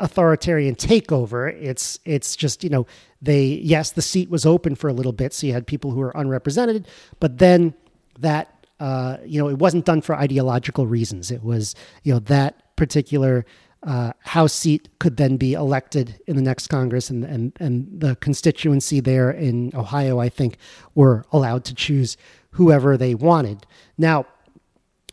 authoritarian 0.00 0.74
takeover. 0.74 1.50
It's 1.60 1.98
it's 2.04 2.36
just 2.36 2.64
you 2.64 2.70
know 2.70 2.86
they 3.22 3.44
yes 3.44 3.92
the 3.92 4.02
seat 4.02 4.28
was 4.28 4.44
open 4.44 4.74
for 4.74 4.88
a 4.88 4.92
little 4.92 5.12
bit, 5.12 5.32
so 5.32 5.46
you 5.46 5.52
had 5.54 5.66
people 5.66 5.92
who 5.92 6.00
were 6.00 6.12
unrepresented, 6.14 6.86
but 7.20 7.38
then 7.38 7.74
that 8.18 8.62
uh, 8.82 9.18
you 9.24 9.40
know, 9.40 9.48
it 9.48 9.58
wasn't 9.58 9.84
done 9.84 10.00
for 10.00 10.16
ideological 10.16 10.88
reasons. 10.88 11.30
It 11.30 11.44
was, 11.44 11.76
you 12.02 12.12
know, 12.12 12.18
that 12.18 12.74
particular 12.74 13.46
uh, 13.84 14.12
House 14.24 14.52
seat 14.52 14.88
could 14.98 15.18
then 15.18 15.36
be 15.36 15.52
elected 15.52 16.20
in 16.26 16.34
the 16.34 16.42
next 16.42 16.66
Congress, 16.66 17.08
and, 17.08 17.24
and, 17.24 17.52
and 17.60 17.88
the 18.00 18.16
constituency 18.16 18.98
there 18.98 19.30
in 19.30 19.70
Ohio, 19.72 20.18
I 20.18 20.28
think, 20.28 20.56
were 20.96 21.24
allowed 21.30 21.64
to 21.66 21.74
choose 21.76 22.16
whoever 22.50 22.96
they 22.96 23.14
wanted. 23.14 23.66
Now, 23.96 24.26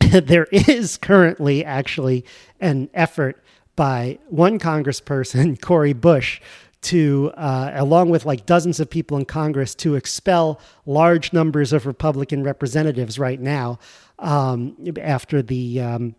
there 0.00 0.48
is 0.50 0.96
currently 0.96 1.64
actually 1.64 2.24
an 2.58 2.90
effort 2.92 3.40
by 3.76 4.18
one 4.26 4.58
congressperson, 4.58 5.60
Cori 5.62 5.92
Bush, 5.92 6.40
to, 6.82 7.30
uh, 7.36 7.72
along 7.74 8.10
with 8.10 8.24
like 8.24 8.46
dozens 8.46 8.80
of 8.80 8.88
people 8.88 9.16
in 9.16 9.24
Congress, 9.24 9.74
to 9.76 9.94
expel 9.94 10.60
large 10.86 11.32
numbers 11.32 11.72
of 11.72 11.86
Republican 11.86 12.42
representatives 12.42 13.18
right 13.18 13.40
now 13.40 13.78
um, 14.18 14.76
after 15.00 15.42
the 15.42 15.80
um, 15.80 16.14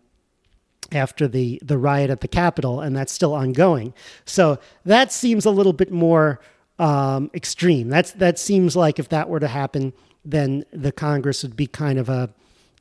after 0.92 1.26
the 1.26 1.60
the 1.64 1.78
riot 1.78 2.10
at 2.10 2.20
the 2.20 2.28
Capitol, 2.28 2.80
and 2.80 2.96
that's 2.96 3.12
still 3.12 3.34
ongoing. 3.34 3.92
So 4.24 4.58
that 4.84 5.12
seems 5.12 5.44
a 5.44 5.50
little 5.50 5.72
bit 5.72 5.90
more 5.90 6.40
um, 6.78 7.30
extreme. 7.34 7.88
That's 7.88 8.12
that 8.12 8.38
seems 8.38 8.76
like 8.76 8.98
if 8.98 9.08
that 9.08 9.28
were 9.28 9.40
to 9.40 9.48
happen, 9.48 9.92
then 10.24 10.64
the 10.72 10.92
Congress 10.92 11.42
would 11.42 11.56
be 11.56 11.66
kind 11.66 11.98
of 11.98 12.08
a 12.08 12.32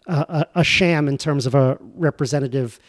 a, 0.08 0.48
a 0.56 0.64
sham 0.64 1.08
in 1.08 1.18
terms 1.18 1.46
of 1.46 1.56
a 1.56 1.78
representative 1.96 2.80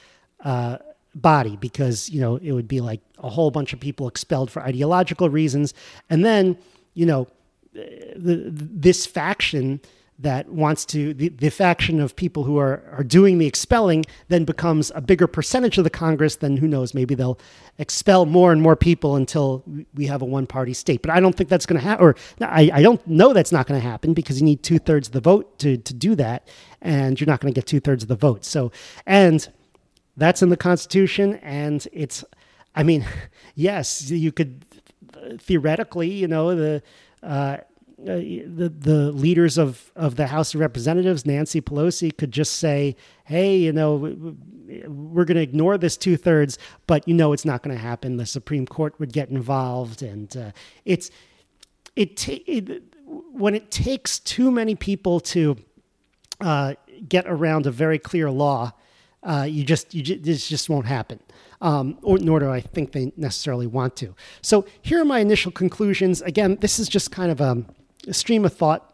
uh, 0.45 0.79
body 1.15 1.57
because 1.57 2.09
you 2.09 2.21
know 2.21 2.37
it 2.37 2.53
would 2.53 2.69
be 2.69 2.81
like 2.81 3.01
a 3.19 3.29
whole 3.29 3.51
bunch 3.51 3.73
of 3.73 3.81
people 3.81 4.09
expelled 4.09 4.51
for 4.51 4.63
ideological 4.63 5.29
reasons, 5.29 5.75
and 6.11 6.25
then 6.25 6.57
you 6.95 7.07
know 7.07 7.29
the, 7.73 8.45
this 8.49 9.07
faction 9.07 9.81
that 10.19 10.49
wants 10.49 10.85
to 10.85 11.15
the, 11.15 11.29
the 11.29 11.51
faction 11.51 12.01
of 12.01 12.15
people 12.15 12.45
who 12.45 12.59
are 12.59 12.83
are 12.93 13.03
doing 13.03 13.39
the 13.39 13.47
expelling 13.47 14.05
then 14.29 14.45
becomes 14.45 14.93
a 14.95 15.01
bigger 15.01 15.27
percentage 15.27 15.79
of 15.79 15.85
the 15.85 15.91
Congress. 15.91 16.37
Then 16.37 16.57
who 16.57 16.69
knows? 16.69 16.95
Maybe 16.95 17.15
they'll 17.15 17.39
expel 17.79 18.25
more 18.27 18.53
and 18.53 18.63
more 18.63 18.77
people 18.77 19.17
until 19.17 19.65
we 19.95 20.07
have 20.07 20.23
a 20.23 20.25
one 20.25 20.47
party 20.47 20.75
state. 20.75 21.03
But 21.03 21.11
I 21.11 21.21
don't 21.21 21.35
think 21.35 21.49
that's 21.49 21.67
going 21.67 21.81
to 21.81 21.85
happen. 21.85 22.05
Or 22.05 22.15
I, 22.41 22.71
I 22.73 22.83
don't 22.83 23.05
know 23.07 23.33
that's 23.33 23.53
not 23.53 23.67
going 23.67 23.81
to 23.81 23.87
happen 23.87 24.15
because 24.15 24.41
you 24.41 24.45
need 24.45 24.63
two 24.63 24.79
thirds 24.79 25.09
of 25.09 25.13
the 25.13 25.21
vote 25.21 25.59
to 25.61 25.77
to 25.77 25.95
do 25.95 26.15
that, 26.17 26.49
and 26.81 27.21
you're 27.21 27.27
not 27.27 27.41
going 27.41 27.53
to 27.53 27.59
get 27.59 27.67
two 27.67 27.81
thirds 27.81 28.05
of 28.05 28.09
the 28.09 28.17
vote. 28.17 28.45
So 28.45 28.71
and 29.07 29.49
that's 30.17 30.43
in 30.43 30.49
the 30.49 30.57
Constitution, 30.57 31.35
and 31.37 31.87
it's. 31.93 32.25
I 32.75 32.83
mean, 32.83 33.07
yes, 33.55 34.11
you 34.11 34.33
could 34.33 34.65
theoretically, 35.39 36.11
you 36.11 36.29
know, 36.29 36.55
the. 36.55 36.83
Uh, 37.23 37.59
uh, 38.03 38.17
the 38.17 38.73
the 38.77 39.13
leaders 39.13 39.57
of 39.57 39.93
of 39.95 40.17
the 40.17 40.27
House 40.27 40.55
of 40.55 40.61
Representatives, 40.61 41.25
Nancy 41.25 41.61
Pelosi, 41.61 42.17
could 42.17 42.33
just 42.33 42.55
say, 42.55 42.97
"Hey, 43.25 43.57
you 43.59 43.73
know, 43.73 43.95
we're 44.89 45.25
going 45.25 45.37
to 45.37 45.43
ignore 45.43 45.79
this 45.79 45.97
two 45.97 46.17
thirds," 46.17 46.59
but 46.89 47.07
you 47.07 47.15
know 47.15 47.33
it's 47.33 47.45
not 47.45 47.63
going 47.63 47.77
to 47.77 47.81
happen. 47.81 48.17
The 48.17 48.27
Supreme 48.27 48.67
Court 48.67 48.99
would 48.99 49.13
get 49.13 49.29
involved, 49.29 50.03
and 50.03 50.37
uh, 50.37 50.51
it's 50.85 51.13
it, 51.95 52.17
ta- 52.17 52.43
it, 52.45 52.83
when 53.07 53.55
it 53.55 53.71
takes 53.71 54.19
too 54.19 54.51
many 54.51 54.75
people 54.75 55.21
to 55.21 55.57
uh, 56.41 56.75
get 57.09 57.27
around 57.29 57.67
a 57.67 57.71
very 57.71 58.01
clear 58.01 58.31
law. 58.33 58.73
Uh, 59.23 59.47
you 59.49 59.65
just 59.65 59.95
you 59.95 60.17
this 60.19 60.49
just 60.49 60.69
won't 60.69 60.87
happen. 60.87 61.21
Um, 61.61 61.99
or 62.03 62.19
nor 62.19 62.41
do 62.41 62.51
I 62.51 62.61
think 62.61 62.91
they 62.93 63.13
necessarily 63.17 63.69
want 63.69 63.95
to. 63.97 64.15
So 64.41 64.67
here 64.83 65.01
are 65.01 65.05
my 65.05 65.21
initial 65.21 65.53
conclusions. 65.53 66.21
Again, 66.23 66.57
this 66.61 66.81
is 66.81 66.89
just 66.89 67.13
kind 67.13 67.31
of 67.31 67.41
a 67.41 67.65
stream 68.13 68.45
of 68.45 68.53
thought, 68.53 68.93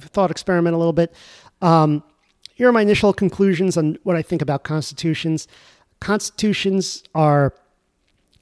thought 0.00 0.32
experiment 0.32 0.74
a 0.74 0.78
little 0.78 0.92
bit. 0.92 1.14
Um, 1.60 2.02
here 2.54 2.68
are 2.68 2.72
my 2.72 2.82
initial 2.82 3.12
conclusions 3.12 3.76
on 3.76 3.98
what 4.02 4.16
I 4.16 4.22
think 4.22 4.42
about 4.42 4.64
constitutions. 4.64 5.46
Constitutions 6.00 7.04
are 7.14 7.54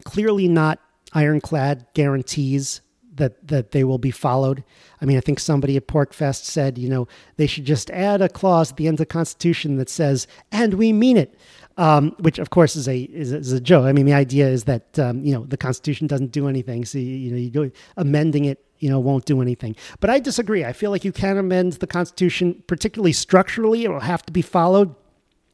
clearly 0.05 0.49
not 0.49 0.79
ironclad 1.13 1.87
guarantees 1.93 2.81
that 3.21 3.47
that 3.47 3.71
they 3.71 3.85
will 3.85 3.99
be 3.99 4.11
followed. 4.11 4.65
I 5.01 5.05
mean, 5.05 5.17
I 5.17 5.21
think 5.21 5.39
somebody 5.39 5.77
at 5.77 5.87
PorcFest 5.87 6.45
said, 6.45 6.77
you 6.77 6.89
know, 6.89 7.07
they 7.37 7.47
should 7.47 7.65
just 7.65 7.91
add 7.91 8.21
a 8.21 8.29
clause 8.29 8.73
at 8.73 8.77
the 8.77 8.89
end 8.89 8.95
of 8.95 8.99
the 8.99 9.07
Constitution 9.07 9.77
that 9.77 9.89
says, 9.89 10.27
"and 10.51 10.75
we 10.75 10.93
mean 10.93 11.17
it," 11.17 11.39
um, 11.77 12.17
which 12.19 12.39
of 12.39 12.51
course 12.51 12.75
is 12.75 12.89
a 12.89 12.99
is, 13.03 13.33
is, 13.33 13.53
a 13.53 13.61
joke. 13.61 13.85
I 13.85 13.93
mean, 13.93 14.07
the 14.07 14.15
idea 14.15 14.49
is 14.49 14.65
that 14.65 14.99
um, 14.99 15.23
you 15.23 15.33
know 15.33 15.45
the 15.45 15.57
Constitution 15.57 16.09
doesn't 16.09 16.33
do 16.33 16.49
anything, 16.49 16.85
so 16.85 16.99
you, 16.99 17.05
you 17.05 17.31
know 17.31 17.39
you 17.39 17.51
go 17.51 17.71
amending 17.97 18.47
it 18.47 18.65
you 18.81 18.89
know, 18.89 18.99
won't 18.99 19.27
do 19.27 19.43
anything. 19.43 19.77
But 20.01 20.09
I 20.09 20.19
disagree. 20.19 20.65
I 20.65 20.73
feel 20.73 20.91
like 20.91 21.05
you 21.05 21.13
can 21.13 21.37
amend 21.37 21.75
the 21.75 21.87
Constitution, 21.87 22.63
particularly 22.67 23.13
structurally. 23.13 23.85
It 23.85 23.91
will 23.91 24.01
have 24.01 24.25
to 24.25 24.33
be 24.33 24.43
followed. 24.43 24.95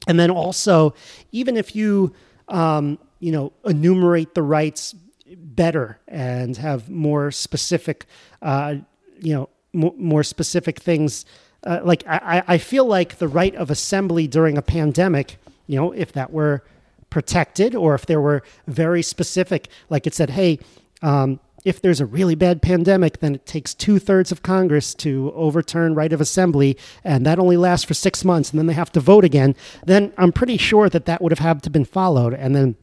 And 0.07 0.18
then 0.18 0.31
also, 0.31 0.94
even 1.33 1.57
if 1.57 1.74
you, 1.74 2.12
um, 2.48 2.98
you 3.18 3.33
know, 3.33 3.52
enumerate 3.64 4.35
the 4.35 4.42
rights 4.42 4.94
better 5.35 5.99
and 6.07 6.57
have 6.57 6.89
more 6.89 7.31
specific, 7.31 8.07
uh, 8.43 8.77
you 9.21 9.35
know, 9.35 9.49
m- 9.75 9.95
more 9.97 10.23
specific 10.23 10.79
things. 10.79 11.25
Uh, 11.65 11.81
like 11.83 12.05
I, 12.07 12.43
I 12.47 12.59
feel 12.59 12.85
like 12.85 13.19
the 13.19 13.29
right 13.29 13.55
of 13.55 13.71
assembly 13.71 14.27
during 14.27 14.57
a 14.57 14.62
pandemic, 14.62 15.39
you 15.67 15.77
know, 15.77 15.93
if 15.93 16.12
that 16.12 16.33
were 16.33 16.62
protected 17.11 17.75
or 17.75 17.95
if 17.95 18.07
there 18.07 18.21
were 18.21 18.43
very 18.67 19.03
specific, 19.03 19.69
like 19.89 20.07
it 20.07 20.15
said, 20.15 20.31
hey, 20.31 20.59
um, 21.03 21.41
if 21.65 21.83
there's 21.83 22.01
a 22.01 22.07
really 22.07 22.37
bad 22.37 22.62
pandemic, 22.62 23.19
then 23.19 23.35
it 23.35 23.45
takes 23.45 23.75
two 23.75 23.99
thirds 23.99 24.31
of 24.31 24.41
Congress 24.41 24.95
to 24.95 25.33
overturn 25.35 25.97
right 25.97 26.12
of 26.12 26.21
assembly, 26.21 26.77
and 27.03 27.27
that 27.27 27.41
only 27.41 27.57
lasts 27.57 27.85
for 27.85 27.95
six 27.95 28.25
months, 28.25 28.51
and 28.51 28.59
then 28.59 28.67
they 28.67 28.73
have 28.73 28.93
to 28.93 29.01
vote 29.01 29.25
again. 29.25 29.57
Then 29.85 30.12
I'm 30.17 30.31
pretty 30.31 30.59
sure 30.59 30.89
that 30.89 31.07
that 31.07 31.21
would 31.21 31.33
have 31.33 31.41
had 31.41 31.65
to 31.65 31.71
been 31.71 31.85
followed, 31.85 32.35
and 32.35 32.55
then 32.55 32.77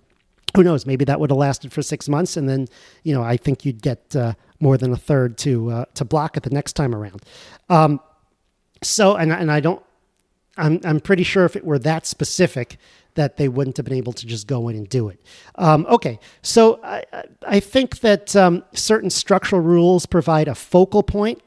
who 0.56 0.64
knows? 0.64 0.86
Maybe 0.86 1.06
that 1.06 1.20
would 1.20 1.30
have 1.30 1.38
lasted 1.38 1.72
for 1.72 1.82
six 1.82 2.08
months, 2.08 2.38
and 2.38 2.48
then 2.48 2.68
you 3.04 3.14
know 3.14 3.24
I 3.24 3.38
think 3.38 3.66
you'd 3.66 3.82
get 3.82 4.16
uh, 4.16 4.34
more 4.60 4.78
than 4.78 4.92
a 4.92 4.98
third 4.98 5.38
to 5.40 5.72
uh, 5.72 5.86
to 5.96 6.06
block 6.06 6.38
it 6.38 6.44
the 6.44 6.50
next 6.50 6.74
time 6.74 6.94
around. 6.94 7.24
Um, 7.70 8.00
so, 8.82 9.16
and 9.16 9.32
and 9.32 9.52
I 9.52 9.60
don't. 9.60 9.84
I'm 10.56 10.80
I'm 10.84 11.00
pretty 11.00 11.24
sure 11.24 11.46
if 11.46 11.56
it 11.56 11.66
were 11.66 11.80
that 11.80 12.06
specific, 12.06 12.78
that 13.16 13.38
they 13.38 13.48
wouldn't 13.48 13.78
have 13.78 13.86
been 13.86 13.98
able 13.98 14.14
to 14.14 14.26
just 14.26 14.48
go 14.48 14.68
in 14.68 14.76
and 14.76 14.88
do 14.90 15.10
it. 15.10 15.20
Um, 15.56 15.86
okay, 15.90 16.20
so 16.42 16.80
I, 16.84 17.04
I 17.48 17.60
think 17.60 18.00
that 18.00 18.36
um, 18.36 18.64
certain 18.74 19.10
structural 19.10 19.62
rules 19.62 20.06
provide 20.06 20.48
a 20.48 20.56
focal 20.56 21.04
point. 21.04 21.42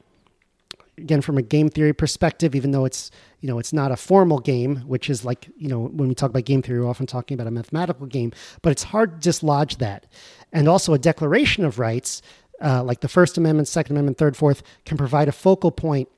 Again, 0.98 1.20
from 1.20 1.36
a 1.36 1.42
game 1.42 1.68
theory 1.68 1.92
perspective, 1.92 2.54
even 2.54 2.70
though 2.70 2.84
it's 2.84 3.10
you 3.40 3.48
know 3.48 3.58
it's 3.58 3.72
not 3.72 3.92
a 3.92 3.96
formal 3.96 4.38
game, 4.38 4.76
which 4.86 5.10
is 5.10 5.24
like 5.24 5.48
you 5.56 5.68
know 5.68 5.86
when 5.86 6.08
we 6.08 6.14
talk 6.14 6.30
about 6.30 6.44
game 6.44 6.62
theory, 6.62 6.80
we're 6.80 6.88
often 6.88 7.06
talking 7.06 7.34
about 7.34 7.46
a 7.46 7.50
mathematical 7.50 8.06
game, 8.06 8.32
but 8.62 8.72
it's 8.72 8.84
hard 8.84 9.20
to 9.20 9.20
dislodge 9.20 9.76
that. 9.76 10.06
And 10.52 10.68
also, 10.68 10.94
a 10.94 10.98
declaration 10.98 11.64
of 11.64 11.78
rights, 11.78 12.22
uh, 12.62 12.82
like 12.82 13.00
the 13.00 13.08
First 13.08 13.36
Amendment, 13.36 13.68
Second 13.68 13.94
Amendment, 13.94 14.16
Third, 14.16 14.36
Fourth, 14.36 14.62
can 14.84 14.96
provide 14.96 15.28
a 15.28 15.32
focal 15.32 15.70
point 15.70 16.08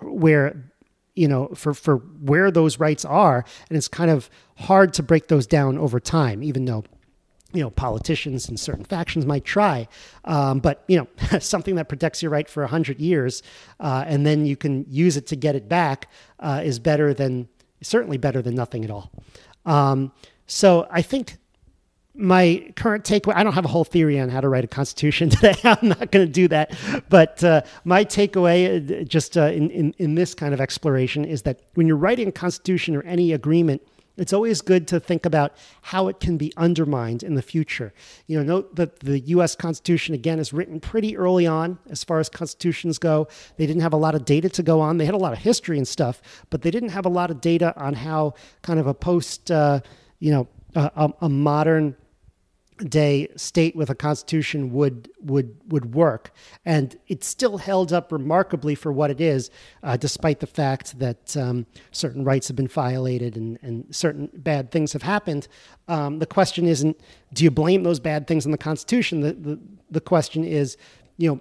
where 0.00 0.70
you 1.14 1.28
know 1.28 1.48
for 1.48 1.74
for 1.74 1.96
where 1.96 2.50
those 2.50 2.78
rights 2.78 3.04
are 3.04 3.44
and 3.68 3.76
it's 3.76 3.88
kind 3.88 4.10
of 4.10 4.30
hard 4.56 4.94
to 4.94 5.02
break 5.02 5.28
those 5.28 5.46
down 5.46 5.76
over 5.76 5.98
time 6.00 6.42
even 6.42 6.64
though 6.64 6.84
you 7.52 7.62
know 7.62 7.70
politicians 7.70 8.48
and 8.48 8.58
certain 8.58 8.84
factions 8.84 9.26
might 9.26 9.44
try 9.44 9.88
um, 10.24 10.60
but 10.60 10.84
you 10.88 10.96
know 10.96 11.38
something 11.38 11.74
that 11.74 11.88
protects 11.88 12.22
your 12.22 12.30
right 12.30 12.48
for 12.48 12.62
100 12.62 13.00
years 13.00 13.42
uh, 13.80 14.04
and 14.06 14.26
then 14.26 14.46
you 14.46 14.56
can 14.56 14.84
use 14.88 15.16
it 15.16 15.26
to 15.26 15.36
get 15.36 15.54
it 15.54 15.68
back 15.68 16.08
uh, 16.40 16.60
is 16.64 16.78
better 16.78 17.12
than 17.14 17.48
certainly 17.82 18.18
better 18.18 18.42
than 18.42 18.54
nothing 18.54 18.84
at 18.84 18.90
all. 18.90 19.10
Um, 19.66 20.12
so 20.46 20.86
i 20.90 21.02
think 21.02 21.36
my 22.14 22.72
current 22.76 23.04
takeaway 23.04 23.34
i 23.36 23.44
don't 23.44 23.52
have 23.52 23.64
a 23.64 23.68
whole 23.68 23.84
theory 23.84 24.18
on 24.18 24.28
how 24.28 24.40
to 24.40 24.48
write 24.48 24.64
a 24.64 24.68
constitution 24.68 25.28
today. 25.36 25.54
I'm 25.64 25.88
not 25.88 26.10
going 26.10 26.26
to 26.26 26.32
do 26.32 26.48
that. 26.48 26.76
But 27.08 27.42
uh, 27.44 27.62
my 27.84 28.04
takeaway 28.04 29.00
uh, 29.00 29.04
just 29.04 29.36
uh, 29.36 29.44
in, 29.44 29.70
in, 29.70 29.94
in 29.98 30.14
this 30.14 30.34
kind 30.34 30.52
of 30.52 30.60
exploration 30.60 31.24
is 31.24 31.42
that 31.42 31.60
when 31.74 31.86
you're 31.86 31.96
writing 31.96 32.28
a 32.28 32.32
constitution 32.32 32.96
or 32.96 33.02
any 33.02 33.32
agreement 33.32 33.82
it's 34.20 34.34
always 34.34 34.60
good 34.60 34.86
to 34.88 35.00
think 35.00 35.24
about 35.24 35.54
how 35.80 36.08
it 36.08 36.20
can 36.20 36.36
be 36.36 36.52
undermined 36.56 37.22
in 37.22 37.34
the 37.34 37.42
future. 37.42 37.94
You 38.26 38.38
know, 38.38 38.44
note 38.44 38.76
that 38.76 39.00
the 39.00 39.18
US 39.20 39.56
Constitution, 39.56 40.14
again, 40.14 40.38
is 40.38 40.52
written 40.52 40.78
pretty 40.78 41.16
early 41.16 41.46
on 41.46 41.78
as 41.88 42.04
far 42.04 42.20
as 42.20 42.28
constitutions 42.28 42.98
go. 42.98 43.28
They 43.56 43.66
didn't 43.66 43.82
have 43.82 43.94
a 43.94 43.96
lot 43.96 44.14
of 44.14 44.26
data 44.26 44.50
to 44.50 44.62
go 44.62 44.80
on. 44.80 44.98
They 44.98 45.06
had 45.06 45.14
a 45.14 45.18
lot 45.18 45.32
of 45.32 45.38
history 45.38 45.78
and 45.78 45.88
stuff, 45.88 46.20
but 46.50 46.60
they 46.60 46.70
didn't 46.70 46.90
have 46.90 47.06
a 47.06 47.08
lot 47.08 47.30
of 47.30 47.40
data 47.40 47.72
on 47.80 47.94
how 47.94 48.34
kind 48.60 48.78
of 48.78 48.86
a 48.86 48.94
post, 48.94 49.50
uh, 49.50 49.80
you 50.18 50.30
know, 50.30 50.48
a, 50.74 51.12
a 51.22 51.28
modern 51.28 51.96
day 52.88 53.28
state 53.36 53.76
with 53.76 53.90
a 53.90 53.94
constitution 53.94 54.72
would 54.72 55.10
would 55.20 55.56
would 55.68 55.94
work, 55.94 56.32
and 56.64 56.96
it 57.08 57.22
still 57.24 57.58
held 57.58 57.92
up 57.92 58.12
remarkably 58.12 58.74
for 58.74 58.92
what 58.92 59.10
it 59.10 59.20
is, 59.20 59.50
uh, 59.82 59.96
despite 59.96 60.40
the 60.40 60.46
fact 60.46 60.98
that 60.98 61.36
um, 61.36 61.66
certain 61.90 62.24
rights 62.24 62.48
have 62.48 62.56
been 62.56 62.68
violated 62.68 63.36
and, 63.36 63.58
and 63.62 63.94
certain 63.94 64.30
bad 64.34 64.70
things 64.70 64.92
have 64.92 65.02
happened. 65.02 65.48
Um, 65.88 66.18
the 66.18 66.26
question 66.26 66.66
isn't 66.66 67.00
do 67.32 67.44
you 67.44 67.50
blame 67.50 67.82
those 67.82 68.00
bad 68.00 68.26
things 68.26 68.46
on 68.46 68.52
the 68.52 68.58
Constitution? 68.58 69.20
The, 69.20 69.32
the 69.32 69.58
the 69.90 70.00
question 70.00 70.44
is, 70.44 70.76
you 71.16 71.30
know. 71.30 71.40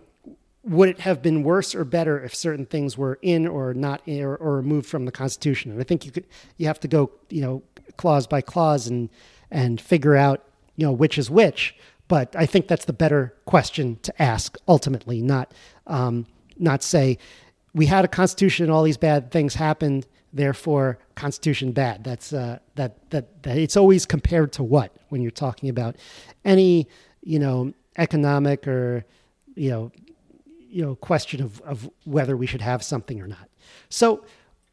Would 0.66 0.90
it 0.90 1.00
have 1.00 1.22
been 1.22 1.44
worse 1.44 1.74
or 1.74 1.86
better 1.86 2.22
if 2.22 2.36
certain 2.36 2.66
things 2.66 2.98
were 2.98 3.18
in 3.22 3.48
or 3.48 3.74
not 3.74 4.02
in 4.06 4.22
or, 4.22 4.36
or 4.36 4.58
removed 4.58 4.88
from 4.88 5.06
the 5.06 5.12
Constitution? 5.12 5.72
And 5.72 5.80
I 5.80 5.86
think 5.86 6.06
you 6.06 6.12
could 6.12 6.28
you 6.58 6.68
have 6.68 6.82
to 6.82 6.88
go 6.88 7.12
you 7.30 7.42
know 7.42 7.64
clause 7.96 8.28
by 8.28 8.42
clause 8.42 8.86
and 8.86 9.10
and 9.50 9.80
figure 9.80 10.18
out 10.18 10.49
you 10.80 10.86
know 10.86 10.94
which 10.94 11.18
is 11.18 11.30
which. 11.30 11.76
But 12.08 12.36
I 12.36 12.46
think 12.46 12.68
that's 12.68 12.86
the 12.86 12.94
better 12.94 13.36
question 13.46 14.00
to 14.02 14.22
ask 14.22 14.58
ultimately, 14.68 15.22
not 15.22 15.54
um, 15.86 16.26
not 16.58 16.82
say 16.82 17.18
we 17.74 17.86
had 17.86 18.06
a 18.06 18.08
constitution 18.08 18.66
and 18.66 18.72
all 18.72 18.84
these 18.84 18.98
bad 18.98 19.30
things 19.30 19.56
happened, 19.56 20.08
therefore 20.32 20.98
constitution 21.16 21.74
bad. 21.74 22.04
That's 22.06 22.32
uh, 22.32 22.60
that, 22.76 23.10
that 23.12 23.44
that 23.44 23.58
it's 23.58 23.76
always 23.76 24.06
compared 24.06 24.54
to 24.54 24.64
what 24.64 24.96
when 25.10 25.22
you're 25.22 25.32
talking 25.32 25.68
about 25.70 25.98
any 26.46 26.88
you 27.22 27.40
know 27.40 27.74
economic 27.98 28.66
or 28.66 29.06
you 29.56 29.70
know 29.70 29.92
you 30.70 30.82
know 30.82 30.96
question 30.96 31.44
of, 31.44 31.60
of 31.62 31.90
whether 32.06 32.38
we 32.38 32.46
should 32.48 32.62
have 32.62 32.84
something 32.84 33.22
or 33.22 33.28
not. 33.28 33.50
So 33.90 34.24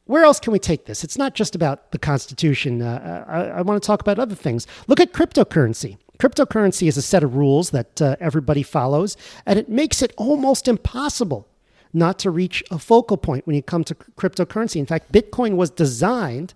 where 0.06 0.24
else 0.24 0.40
can 0.40 0.52
we 0.52 0.58
take 0.58 0.86
this? 0.86 1.04
It's 1.04 1.18
not 1.18 1.34
just 1.34 1.54
about 1.54 1.90
the 1.90 1.98
Constitution. 1.98 2.80
Uh, 2.80 3.24
I, 3.28 3.58
I 3.58 3.62
want 3.62 3.82
to 3.82 3.86
talk 3.86 4.00
about 4.00 4.18
other 4.18 4.34
things. 4.34 4.66
Look 4.86 5.00
at 5.00 5.12
cryptocurrency. 5.12 5.98
Cryptocurrency 6.18 6.88
is 6.88 6.96
a 6.96 7.02
set 7.02 7.22
of 7.22 7.34
rules 7.34 7.70
that 7.70 8.00
uh, 8.00 8.16
everybody 8.20 8.62
follows, 8.62 9.16
and 9.44 9.58
it 9.58 9.68
makes 9.68 10.00
it 10.02 10.14
almost 10.16 10.66
impossible 10.66 11.46
not 11.92 12.18
to 12.20 12.30
reach 12.30 12.62
a 12.70 12.78
focal 12.78 13.16
point 13.16 13.46
when 13.46 13.56
you 13.56 13.62
come 13.62 13.84
to 13.84 13.94
cryptocurrency. 13.94 14.76
In 14.76 14.86
fact, 14.86 15.12
Bitcoin 15.12 15.56
was 15.56 15.70
designed 15.70 16.54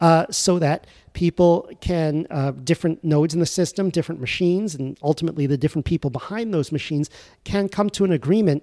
uh, 0.00 0.26
so 0.30 0.58
that 0.58 0.86
people 1.12 1.70
can, 1.80 2.26
uh, 2.30 2.52
different 2.52 3.02
nodes 3.04 3.34
in 3.34 3.40
the 3.40 3.46
system, 3.46 3.90
different 3.90 4.20
machines, 4.20 4.74
and 4.74 4.98
ultimately 5.02 5.46
the 5.46 5.56
different 5.56 5.84
people 5.84 6.10
behind 6.10 6.52
those 6.52 6.72
machines 6.72 7.10
can 7.44 7.68
come 7.68 7.90
to 7.90 8.04
an 8.04 8.12
agreement 8.12 8.62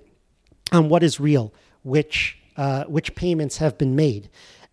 on 0.71 0.89
what 0.89 1.03
is 1.03 1.19
real, 1.19 1.53
which 1.83 2.37
uh, 2.57 2.83
which 2.85 3.15
payments 3.15 3.57
have 3.57 3.77
been 3.77 3.95
made. 3.95 4.29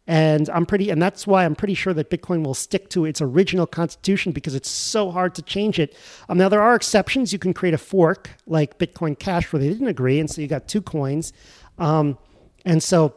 And 0.07 0.51
I'm 0.51 0.67
pretty, 0.67 0.91
and 0.91 1.01
that's 1.01 1.27
why 1.29 1.45
I'm 1.45 1.55
pretty 1.55 1.75
sure 1.75 1.95
that 1.95 2.11
Bitcoin 2.11 2.45
will 2.45 2.55
stick 2.55 2.91
to 2.91 3.05
its 3.05 3.21
original 3.21 3.67
constitution 3.67 4.33
because 4.33 4.55
it's 4.55 4.69
so 4.69 5.13
hard 5.13 5.35
to 5.37 5.43
change 5.43 5.79
it. 5.79 5.97
Um, 6.29 6.39
now 6.39 6.49
there 6.49 6.61
are 6.61 6.75
exceptions. 6.75 7.33
You 7.33 7.39
can 7.39 7.55
create 7.55 7.75
a 7.75 7.79
fork 7.79 8.31
like 8.47 8.79
Bitcoin 8.79 9.17
Cash 9.17 9.53
where 9.53 9.61
they 9.61 9.69
didn't 9.69 9.87
agree, 9.87 10.19
and 10.19 10.29
so 10.29 10.41
you 10.41 10.49
got 10.49 10.67
two 10.67 10.83
coins, 10.83 11.33
um, 11.79 12.19
and 12.65 12.83
so 12.83 13.15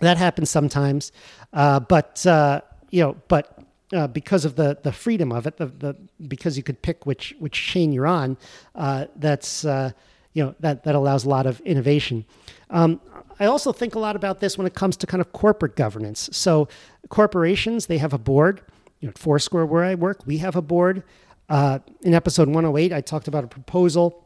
that 0.00 0.16
happens 0.16 0.48
sometimes. 0.48 1.10
Uh, 1.52 1.80
but 1.80 2.24
uh, 2.24 2.60
you 2.90 3.02
know, 3.02 3.16
but 3.26 3.58
uh, 3.92 4.06
because 4.06 4.44
of 4.44 4.54
the 4.54 4.78
the 4.82 4.92
freedom 4.92 5.32
of 5.32 5.48
it, 5.48 5.56
the, 5.56 5.66
the 5.66 5.96
because 6.28 6.56
you 6.56 6.62
could 6.62 6.80
pick 6.82 7.04
which 7.04 7.34
which 7.40 7.54
chain 7.54 7.92
you're 7.92 8.06
on, 8.06 8.36
uh, 8.76 9.06
that's 9.16 9.64
uh, 9.64 9.90
you 10.32 10.44
know 10.44 10.54
that 10.60 10.84
that 10.84 10.94
allows 10.94 11.24
a 11.24 11.28
lot 11.28 11.46
of 11.46 11.60
innovation. 11.60 12.24
Um, 12.70 13.00
I 13.38 13.46
also 13.46 13.72
think 13.72 13.94
a 13.94 13.98
lot 13.98 14.16
about 14.16 14.40
this 14.40 14.56
when 14.56 14.66
it 14.66 14.74
comes 14.74 14.96
to 14.98 15.06
kind 15.06 15.20
of 15.20 15.32
corporate 15.32 15.76
governance. 15.76 16.28
So 16.32 16.68
corporations 17.08 17.86
they 17.86 17.98
have 17.98 18.12
a 18.12 18.18
board. 18.18 18.62
You 19.00 19.08
know, 19.08 19.10
at 19.10 19.18
Foursquare 19.18 19.66
where 19.66 19.82
I 19.82 19.94
work, 19.94 20.20
we 20.26 20.38
have 20.38 20.56
a 20.56 20.62
board. 20.62 21.02
Uh, 21.48 21.80
in 22.02 22.14
episode 22.14 22.48
108, 22.48 22.92
I 22.92 23.00
talked 23.00 23.28
about 23.28 23.44
a 23.44 23.48
proposal 23.48 24.24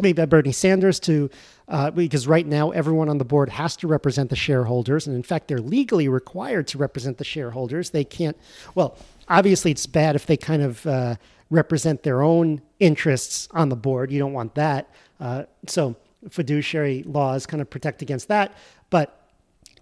made 0.00 0.16
by 0.16 0.26
Bernie 0.26 0.52
Sanders 0.52 1.00
to 1.00 1.30
uh, 1.68 1.90
because 1.90 2.26
right 2.26 2.46
now 2.46 2.70
everyone 2.70 3.08
on 3.08 3.18
the 3.18 3.24
board 3.24 3.48
has 3.48 3.76
to 3.76 3.86
represent 3.86 4.30
the 4.30 4.36
shareholders, 4.36 5.06
and 5.06 5.14
in 5.14 5.22
fact 5.22 5.48
they're 5.48 5.58
legally 5.58 6.08
required 6.08 6.66
to 6.68 6.78
represent 6.78 7.18
the 7.18 7.24
shareholders. 7.24 7.90
They 7.90 8.04
can't. 8.04 8.36
Well, 8.74 8.96
obviously 9.28 9.70
it's 9.70 9.86
bad 9.86 10.16
if 10.16 10.26
they 10.26 10.36
kind 10.36 10.62
of 10.62 10.86
uh, 10.86 11.16
represent 11.48 12.02
their 12.02 12.22
own 12.22 12.62
interests 12.78 13.48
on 13.52 13.68
the 13.68 13.76
board. 13.76 14.10
You 14.10 14.18
don't 14.18 14.32
want 14.32 14.54
that. 14.56 14.90
Uh, 15.20 15.44
so 15.66 15.96
fiduciary 16.28 17.02
laws 17.04 17.46
kind 17.46 17.60
of 17.60 17.70
protect 17.70 18.02
against 18.02 18.28
that. 18.28 18.54
But 18.90 19.28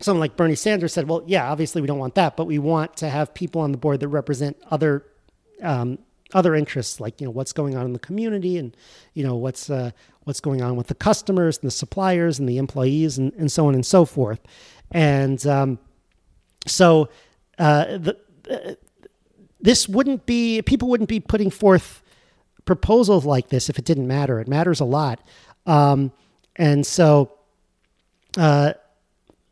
someone 0.01 0.21
like 0.21 0.37
Bernie 0.37 0.55
Sanders 0.55 0.93
said, 0.93 1.09
well, 1.09 1.23
yeah, 1.27 1.51
obviously 1.51 1.81
we 1.81 1.87
don't 1.87 1.99
want 1.99 2.15
that, 2.17 2.37
but 2.37 2.47
we 2.47 2.59
want 2.59 2.97
to 2.99 3.09
have 3.09 3.33
people 3.35 3.61
on 3.61 3.73
the 3.73 3.79
board 3.79 4.01
that 4.01 4.09
represent 4.09 4.57
other 4.71 5.05
um, 5.63 5.99
other 6.35 6.55
interests, 6.55 7.01
like 7.01 7.21
you 7.21 7.27
know 7.27 7.31
what's 7.31 7.53
going 7.53 7.75
on 7.77 7.87
in 7.87 7.93
the 7.93 7.99
community, 7.99 8.59
and 8.59 8.77
you 9.15 9.25
know 9.25 9.35
what's 9.35 9.71
uh, 9.71 9.91
what's 10.25 10.41
going 10.41 10.63
on 10.63 10.77
with 10.77 10.89
the 10.89 10.95
customers 10.95 11.59
and 11.59 11.67
the 11.67 11.71
suppliers 11.71 12.39
and 12.39 12.49
the 12.49 12.59
employees, 12.59 13.19
and, 13.19 13.33
and 13.35 13.51
so 13.51 13.67
on 13.67 13.75
and 13.75 13.85
so 13.85 14.05
forth. 14.05 14.41
And 14.91 15.45
um, 15.47 15.79
so 16.67 17.09
uh, 17.59 17.99
the, 17.99 18.17
uh, 18.51 18.75
this 19.61 19.89
wouldn't 19.89 20.27
be 20.27 20.63
people 20.63 20.89
wouldn't 20.89 21.09
be 21.09 21.21
putting 21.21 21.51
forth 21.51 22.03
proposals 22.69 23.25
like 23.25 23.49
this 23.49 23.71
if 23.71 23.79
it 23.79 23.87
didn't 23.87 24.07
matter. 24.07 24.41
It 24.41 24.47
matters 24.47 24.79
a 24.79 24.85
lot. 24.85 25.27
Um, 25.65 26.13
and 26.57 26.87
so, 26.87 27.33
uh, 28.37 28.75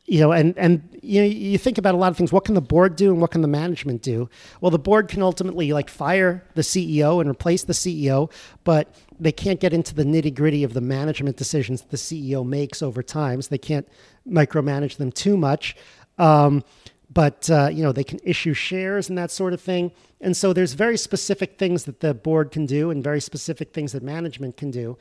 you 0.05 0.21
know, 0.21 0.33
and 0.33 0.57
and 0.59 0.87
you 1.01 1.23
know, 1.23 1.27
you 1.27 1.57
think 1.57 1.79
about 1.79 1.95
a 1.95 1.97
lot 1.97 2.11
of 2.11 2.19
things. 2.19 2.31
What 2.31 2.45
can 2.45 2.55
the 2.55 2.61
board 2.61 2.95
do, 2.95 3.11
and 3.11 3.21
what 3.23 3.31
can 3.31 3.41
the 3.41 3.49
management 3.49 4.03
do? 4.03 4.29
Well, 4.61 4.71
the 4.71 4.79
board 4.79 5.09
can 5.09 5.23
ultimately 5.23 5.73
like 5.73 5.89
fire 5.89 6.45
the 6.55 6.61
CEO 6.61 7.23
and 7.23 7.31
replace 7.31 7.65
the 7.65 7.73
CEO, 7.73 8.31
but 8.65 8.95
they 9.19 9.33
can't 9.33 9.61
get 9.61 9.73
into 9.73 9.95
the 9.95 10.05
nitty 10.05 10.35
gritty 10.35 10.63
of 10.63 10.75
the 10.75 10.83
management 10.83 11.39
decisions 11.39 11.81
the 11.81 11.97
CEO 11.97 12.47
makes 12.47 12.83
over 12.83 13.03
time. 13.03 13.41
So 13.41 13.49
they 13.49 13.57
can't 13.57 13.89
micromanage 14.29 14.99
them 14.99 15.11
too 15.11 15.39
much. 15.39 15.75
Um, 16.19 16.65
but 17.11 17.49
uh, 17.49 17.71
you 17.73 17.83
know, 17.83 17.93
they 17.93 18.05
can 18.05 18.21
issue 18.25 18.53
shares 18.53 19.09
and 19.09 19.17
that 19.17 19.31
sort 19.31 19.55
of 19.55 19.61
thing. 19.63 19.93
And 20.27 20.37
so 20.37 20.53
there's 20.53 20.73
very 20.73 20.99
specific 20.99 21.57
things 21.57 21.85
that 21.85 22.01
the 22.01 22.13
board 22.13 22.51
can 22.51 22.67
do, 22.67 22.91
and 22.91 23.03
very 23.03 23.21
specific 23.21 23.73
things 23.73 23.93
that 23.93 24.03
management 24.03 24.57
can 24.57 24.73
do, 24.73 24.99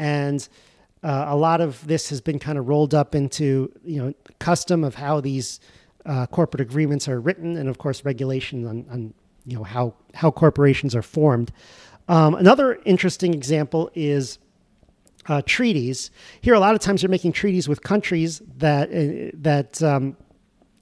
and 0.00 0.48
uh, 1.04 1.26
a 1.28 1.36
lot 1.36 1.60
of 1.60 1.86
this 1.86 2.08
has 2.08 2.20
been 2.20 2.40
kind 2.40 2.58
of 2.58 2.66
rolled 2.66 2.92
up 2.92 3.14
into 3.14 3.72
you 3.84 4.02
know 4.02 4.12
custom 4.40 4.82
of 4.82 4.96
how 4.96 5.20
these 5.20 5.60
uh, 6.06 6.26
corporate 6.26 6.60
agreements 6.60 7.06
are 7.06 7.20
written, 7.20 7.56
and 7.56 7.68
of 7.68 7.78
course 7.78 8.04
regulation 8.04 8.66
on, 8.66 8.84
on 8.90 9.14
you 9.46 9.56
know 9.56 9.62
how 9.62 9.94
how 10.12 10.28
corporations 10.32 10.96
are 10.96 11.02
formed. 11.02 11.52
Um, 12.08 12.34
another 12.34 12.80
interesting 12.84 13.32
example 13.32 13.92
is 13.94 14.40
uh, 15.28 15.40
treaties. 15.46 16.10
Here, 16.40 16.54
a 16.54 16.58
lot 16.58 16.74
of 16.74 16.80
times 16.80 17.00
you're 17.00 17.10
making 17.10 17.30
treaties 17.30 17.68
with 17.68 17.84
countries 17.84 18.42
that 18.56 18.88
uh, 18.88 19.30
that 19.34 19.80
um, 19.84 20.16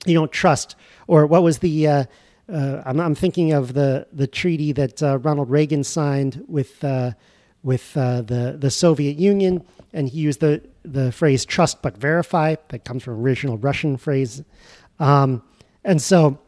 you 0.07 0.15
don't 0.15 0.33
trust. 0.33 0.77
Or 1.09 1.27
what 1.27 1.43
was 1.43 1.59
the 1.59 1.89
uh, 1.89 2.05
uh, 2.53 2.83
I'm, 2.85 3.01
I'm, 3.01 3.15
thinking 3.15 3.53
of 3.53 3.75
the 3.75 4.07
the 4.13 4.27
treaty 4.27 4.73
that 4.73 5.01
Ronald 5.01 5.51
Reagan 5.51 5.85
signed 5.85 6.45
with 6.49 6.85
with 7.63 7.95
the 7.95 8.57
the 8.59 8.71
Soviet 8.71 9.19
Union 9.19 9.65
and 9.93 10.09
he 10.09 10.21
used 10.21 10.41
the 10.41 10.63
the 10.85 11.13
phrase 11.13 11.45
"trust 11.45 11.83
but 11.83 11.97
verify." 11.97 12.57
That 12.69 12.85
comes 12.85 13.03
from 13.03 13.21
original 13.21 13.59
Russian 13.59 13.97
phrase, 13.97 14.43
um, 14.99 15.43
and 15.85 16.01
so 16.01 16.39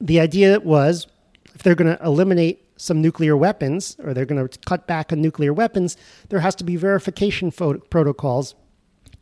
the 0.00 0.20
idea 0.20 0.58
was 0.60 1.06
if 1.54 1.62
they're 1.62 1.74
going 1.74 1.96
to 1.96 2.02
eliminate 2.04 2.66
some 2.76 3.02
nuclear 3.02 3.36
weapons 3.36 3.96
or 4.02 4.14
they're 4.14 4.24
going 4.24 4.48
to 4.48 4.58
cut 4.60 4.86
back 4.86 5.12
on 5.12 5.20
nuclear 5.20 5.52
weapons, 5.52 5.96
there 6.30 6.40
has 6.40 6.54
to 6.54 6.64
be 6.64 6.76
verification 6.76 7.50
protocols, 7.50 8.54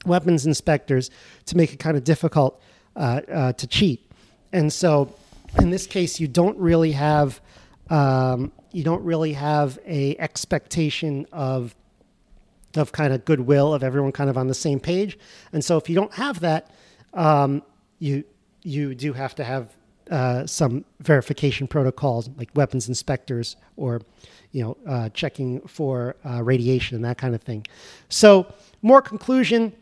weapons 0.07 0.47
inspectors 0.47 1.11
to 1.47 1.57
make 1.57 1.73
it 1.73 1.79
kind 1.79 1.97
of 1.97 2.05
difficult 2.05 2.63
uh, 2.95 3.21
uh, 3.33 3.53
to 3.55 3.67
cheat. 3.67 4.09
And 4.53 4.73
so, 4.73 5.13
in 5.61 5.71
this 5.71 5.87
case, 5.87 6.21
you 6.21 6.29
don't 6.29 6.59
really 6.59 6.93
have 6.93 7.41
um, 7.91 8.53
you 8.73 8.85
don't 8.85 9.03
really 9.03 9.33
have 9.33 9.79
a 9.87 10.17
expectation 10.19 11.27
of 11.33 11.75
of 12.77 12.93
kind 12.93 13.13
of 13.13 13.25
goodwill 13.25 13.73
of 13.73 13.83
everyone 13.83 14.13
kind 14.13 14.29
of 14.29 14.37
on 14.37 14.47
the 14.47 14.55
same 14.55 14.79
page. 14.79 15.19
And 15.53 15.65
so 15.65 15.77
if 15.79 15.89
you 15.89 15.95
don't 15.95 16.13
have 16.15 16.41
that, 16.41 16.71
um, 17.15 17.63
you 17.99 18.25
you 18.63 18.95
do 18.95 19.13
have 19.13 19.35
to 19.37 19.45
have 19.45 19.75
uh, 20.11 20.47
some 20.47 20.85
verification 21.01 21.67
protocols 21.67 22.31
like 22.37 22.51
weapons 22.55 22.89
inspectors 22.89 23.57
or 23.77 24.01
you 24.53 24.63
know 24.63 24.77
uh, 24.87 25.09
checking 25.11 25.61
for 25.63 26.17
uh, 26.25 26.43
radiation 26.43 26.97
and 26.97 27.05
that 27.05 27.19
kind 27.19 27.35
of 27.35 27.43
thing. 27.43 27.67
So 28.09 28.53
more 28.83 29.03
conclusion. 29.03 29.73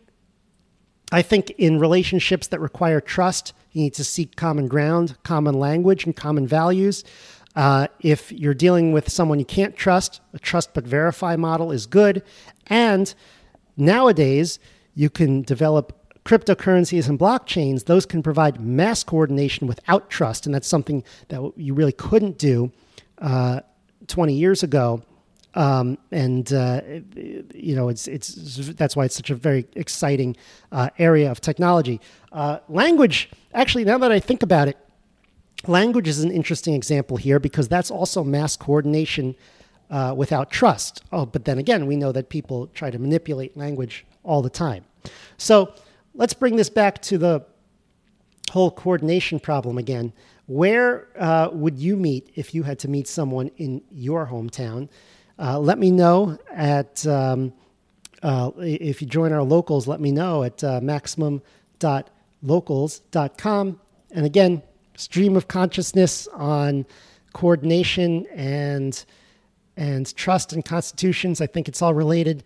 I 1.12 1.22
think 1.22 1.50
in 1.50 1.78
relationships 1.78 2.48
that 2.48 2.60
require 2.60 3.00
trust, 3.00 3.52
you 3.72 3.82
need 3.82 3.94
to 3.94 4.04
seek 4.04 4.36
common 4.36 4.66
ground, 4.66 5.16
common 5.22 5.54
language, 5.54 6.04
and 6.04 6.16
common 6.16 6.46
values. 6.46 7.04
Uh, 7.54 7.86
if 8.00 8.32
you're 8.32 8.54
dealing 8.54 8.92
with 8.92 9.10
someone 9.10 9.38
you 9.38 9.44
can't 9.44 9.76
trust, 9.76 10.20
a 10.34 10.38
trust 10.38 10.74
but 10.74 10.84
verify 10.84 11.36
model 11.36 11.72
is 11.72 11.86
good. 11.86 12.22
And 12.66 13.14
nowadays, 13.76 14.58
you 14.94 15.08
can 15.08 15.42
develop 15.42 15.92
cryptocurrencies 16.24 17.08
and 17.08 17.18
blockchains. 17.18 17.84
Those 17.84 18.04
can 18.04 18.22
provide 18.22 18.60
mass 18.60 19.04
coordination 19.04 19.68
without 19.68 20.10
trust. 20.10 20.44
And 20.44 20.54
that's 20.54 20.66
something 20.66 21.04
that 21.28 21.52
you 21.56 21.72
really 21.72 21.92
couldn't 21.92 22.36
do 22.36 22.72
uh, 23.18 23.60
20 24.08 24.34
years 24.34 24.62
ago. 24.62 25.02
Um, 25.56 25.98
and 26.12 26.52
uh, 26.52 26.82
you 27.16 27.74
know 27.74 27.88
it's 27.88 28.06
it's 28.06 28.34
that's 28.74 28.94
why 28.94 29.06
it's 29.06 29.16
such 29.16 29.30
a 29.30 29.34
very 29.34 29.66
exciting 29.74 30.36
uh, 30.70 30.90
area 30.98 31.30
of 31.30 31.40
technology. 31.40 32.00
Uh, 32.30 32.58
language, 32.68 33.30
actually, 33.54 33.84
now 33.84 33.98
that 33.98 34.12
I 34.12 34.20
think 34.20 34.42
about 34.42 34.68
it, 34.68 34.76
Language 35.66 36.06
is 36.06 36.22
an 36.22 36.30
interesting 36.30 36.74
example 36.74 37.16
here 37.16 37.40
because 37.40 37.68
that's 37.68 37.90
also 37.90 38.22
mass 38.22 38.56
coordination 38.56 39.34
uh, 39.90 40.14
without 40.16 40.50
trust. 40.50 41.02
Oh, 41.12 41.26
but 41.26 41.44
then 41.44 41.58
again, 41.58 41.86
we 41.86 41.96
know 41.96 42.12
that 42.12 42.28
people 42.28 42.68
try 42.68 42.90
to 42.90 42.98
manipulate 42.98 43.56
language 43.56 44.04
all 44.22 44.42
the 44.42 44.50
time. 44.50 44.84
So 45.38 45.72
let's 46.14 46.34
bring 46.34 46.56
this 46.56 46.70
back 46.70 47.02
to 47.02 47.18
the 47.18 47.44
whole 48.50 48.70
coordination 48.70 49.40
problem 49.40 49.78
again. 49.78 50.12
Where 50.46 51.08
uh, 51.18 51.48
would 51.52 51.78
you 51.78 51.96
meet 51.96 52.30
if 52.36 52.54
you 52.54 52.62
had 52.62 52.78
to 52.80 52.88
meet 52.88 53.08
someone 53.08 53.50
in 53.56 53.82
your 53.90 54.26
hometown? 54.26 54.88
Uh, 55.38 55.58
let 55.58 55.78
me 55.78 55.90
know 55.90 56.38
at, 56.50 57.06
um, 57.06 57.52
uh, 58.22 58.50
if 58.58 59.02
you 59.02 59.08
join 59.08 59.32
our 59.32 59.42
locals, 59.42 59.86
let 59.86 60.00
me 60.00 60.10
know 60.10 60.42
at 60.42 60.64
uh, 60.64 60.80
maximum.locals.com. 60.80 63.80
And 64.12 64.24
again, 64.24 64.62
stream 64.96 65.36
of 65.36 65.48
consciousness 65.48 66.26
on 66.28 66.86
coordination 67.32 68.26
and 68.34 69.04
and 69.76 70.16
trust 70.16 70.54
and 70.54 70.64
constitutions. 70.64 71.42
I 71.42 71.46
think 71.46 71.68
it's 71.68 71.82
all 71.82 71.92
related. 71.92 72.44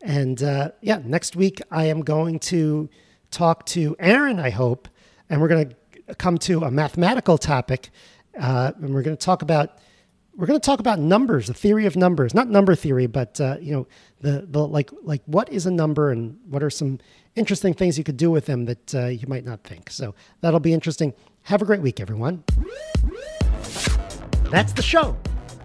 And 0.00 0.40
uh, 0.42 0.70
yeah, 0.80 1.00
next 1.04 1.34
week 1.34 1.60
I 1.72 1.86
am 1.86 2.02
going 2.02 2.38
to 2.40 2.88
talk 3.32 3.66
to 3.66 3.96
Aaron, 3.98 4.38
I 4.38 4.50
hope, 4.50 4.86
and 5.28 5.40
we're 5.40 5.48
going 5.48 5.74
to 6.06 6.14
come 6.14 6.38
to 6.38 6.62
a 6.62 6.70
mathematical 6.70 7.36
topic. 7.36 7.90
Uh, 8.38 8.70
and 8.76 8.94
we're 8.94 9.02
going 9.02 9.16
to 9.16 9.24
talk 9.24 9.42
about 9.42 9.78
we're 10.38 10.46
going 10.46 10.58
to 10.58 10.64
talk 10.64 10.78
about 10.78 11.00
numbers, 11.00 11.48
the 11.48 11.54
theory 11.54 11.84
of 11.84 11.96
numbers, 11.96 12.32
not 12.32 12.48
number 12.48 12.76
theory, 12.76 13.08
but 13.08 13.40
uh, 13.40 13.56
you 13.60 13.72
know 13.72 13.88
the 14.20 14.46
the 14.48 14.64
like 14.64 14.88
like 15.02 15.20
what 15.26 15.52
is 15.52 15.66
a 15.66 15.70
number 15.70 16.12
and 16.12 16.38
what 16.48 16.62
are 16.62 16.70
some 16.70 17.00
interesting 17.34 17.74
things 17.74 17.98
you 17.98 18.04
could 18.04 18.16
do 18.16 18.30
with 18.30 18.46
them 18.46 18.64
that 18.66 18.94
uh, 18.94 19.06
you 19.06 19.26
might 19.26 19.44
not 19.44 19.64
think. 19.64 19.90
So 19.90 20.14
that'll 20.40 20.60
be 20.60 20.72
interesting. 20.72 21.12
Have 21.42 21.60
a 21.60 21.64
great 21.64 21.82
week, 21.82 21.98
everyone. 21.98 22.44
That's 24.44 24.72
the 24.72 24.82
show. 24.82 25.16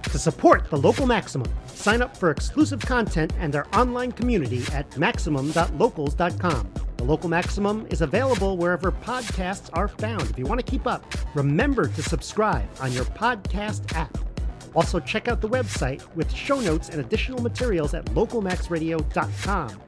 To 0.04 0.20
support 0.20 0.70
the 0.72 0.78
local 0.78 1.06
Maximum, 1.06 1.52
sign 1.68 2.02
up 2.02 2.18
for 2.18 2.32
exclusive 2.32 2.82
content 2.82 3.32
and 3.40 3.56
our 3.56 3.68
online 3.74 4.12
community 4.12 4.64
at 4.74 4.98
maximum.locals.com. 4.98 6.74
The 6.98 7.04
local 7.04 7.30
Maximum 7.30 7.86
is 7.92 8.02
available 8.02 8.58
wherever 8.58 8.92
podcasts 8.92 9.70
are 9.74 9.88
found. 9.88 10.24
If 10.24 10.40
you 10.40 10.46
want 10.46 10.66
to 10.66 10.72
keep 10.72 10.88
up, 10.88 11.06
remember 11.36 11.88
to 11.88 12.04
subscribe 12.04 12.68
on 12.80 12.92
your 12.92 13.06
podcast 13.06 13.96
app. 13.96 14.33
Also, 14.76 15.00
check 15.00 15.28
out 15.28 15.42
the 15.42 15.50
website 15.50 16.04
with 16.16 16.32
show 16.34 16.60
notes 16.60 16.90
and 16.90 17.00
additional 17.00 17.42
materials 17.42 17.94
at 17.94 18.06
localmaxradio.com. 18.06 19.82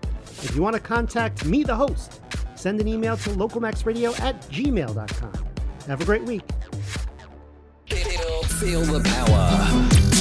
If 0.43 0.55
you 0.55 0.61
want 0.61 0.75
to 0.75 0.79
contact 0.79 1.45
me, 1.45 1.63
the 1.63 1.75
host, 1.75 2.21
send 2.55 2.79
an 2.79 2.87
email 2.87 3.17
to 3.17 3.29
localmaxradio 3.31 4.19
at 4.19 4.41
gmail.com. 4.49 5.45
Have 5.87 6.01
a 6.01 6.05
great 6.05 6.23
week. 6.23 6.43
Feel 7.87 8.81
the 8.81 9.01
power. 9.03 10.14